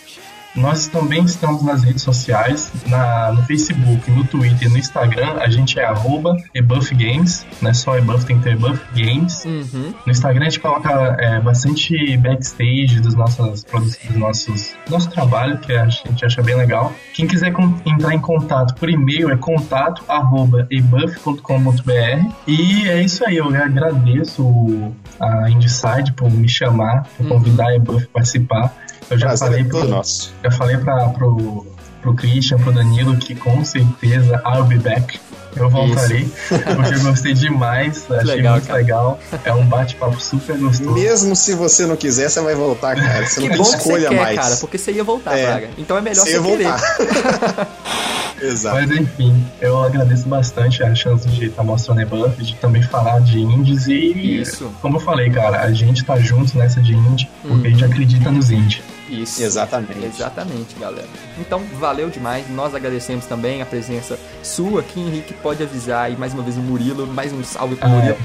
[0.54, 5.34] Nós também estamos nas redes sociais, na, no Facebook, no Twitter, no Instagram.
[5.40, 9.44] A gente é arroba ebuffgames, não é só ebuff, tem que ter ebuff games.
[9.44, 9.94] Uhum.
[10.04, 15.72] No Instagram a gente coloca é, bastante backstage dos nossos, dos nossos nosso trabalho, que
[15.72, 16.92] a gente acha bem legal.
[17.14, 17.52] Quem quiser
[17.86, 24.92] entrar em contato por e-mail é contato arroba ebuff.com.br e é isso aí, eu agradeço
[25.18, 28.74] a Indicide por me chamar, por convidar a ebuff a participar.
[29.10, 30.32] Eu já Prazer falei é pro, nosso.
[30.44, 31.66] já falei pra, pro,
[32.00, 35.18] pro Christian, pro Danilo, que com certeza I'll be back.
[35.56, 38.78] Eu voltarei, porque eu gostei demais, achei legal, muito cara.
[38.78, 39.18] legal.
[39.44, 40.92] É um bate-papo super gostoso.
[40.92, 43.26] Mesmo se você não quiser, você vai voltar, cara.
[43.26, 44.38] Você Que não bom tem que você escolha quer, mais.
[44.38, 45.46] cara, porque você ia voltar, É.
[45.46, 45.68] Braga.
[45.76, 46.68] Então é melhor Você você, ia querer.
[46.68, 47.68] voltar.
[48.40, 48.76] Exato.
[48.76, 52.00] Mas enfim, eu agradeço bastante a chance de estar mostrando
[52.38, 54.70] e de também falar de indies e, Isso.
[54.80, 58.30] como eu falei, cara, a gente tá junto nessa de indie porque a gente acredita
[58.30, 58.82] nos indie.
[59.10, 59.42] Isso.
[59.42, 60.04] Exatamente.
[60.04, 61.08] Exatamente, galera.
[61.38, 62.48] Então, valeu demais.
[62.50, 65.34] Nós agradecemos também a presença sua aqui, Henrique.
[65.34, 67.06] Pode avisar aí mais uma vez o Murilo.
[67.06, 68.16] Mais um salve pro Ah, Murilo.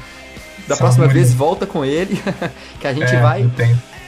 [0.68, 1.24] Da salve, próxima Murilo.
[1.26, 2.22] vez, volta com ele,
[2.80, 3.50] que a gente É, vai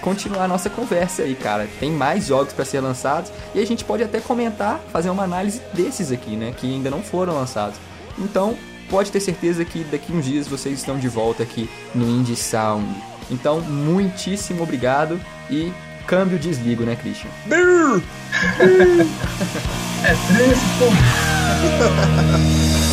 [0.01, 1.67] continuar a nossa conversa aí, cara.
[1.79, 5.61] Tem mais jogos para ser lançados e a gente pode até comentar, fazer uma análise
[5.73, 7.77] desses aqui, né, que ainda não foram lançados.
[8.17, 8.55] Então,
[8.89, 12.85] pode ter certeza que daqui uns dias vocês estão de volta aqui no Indie Sound.
[13.29, 15.19] Então, muitíssimo obrigado
[15.49, 15.73] e
[16.07, 17.29] câmbio desligo, né, Christian?
[20.03, 20.85] É três, pô.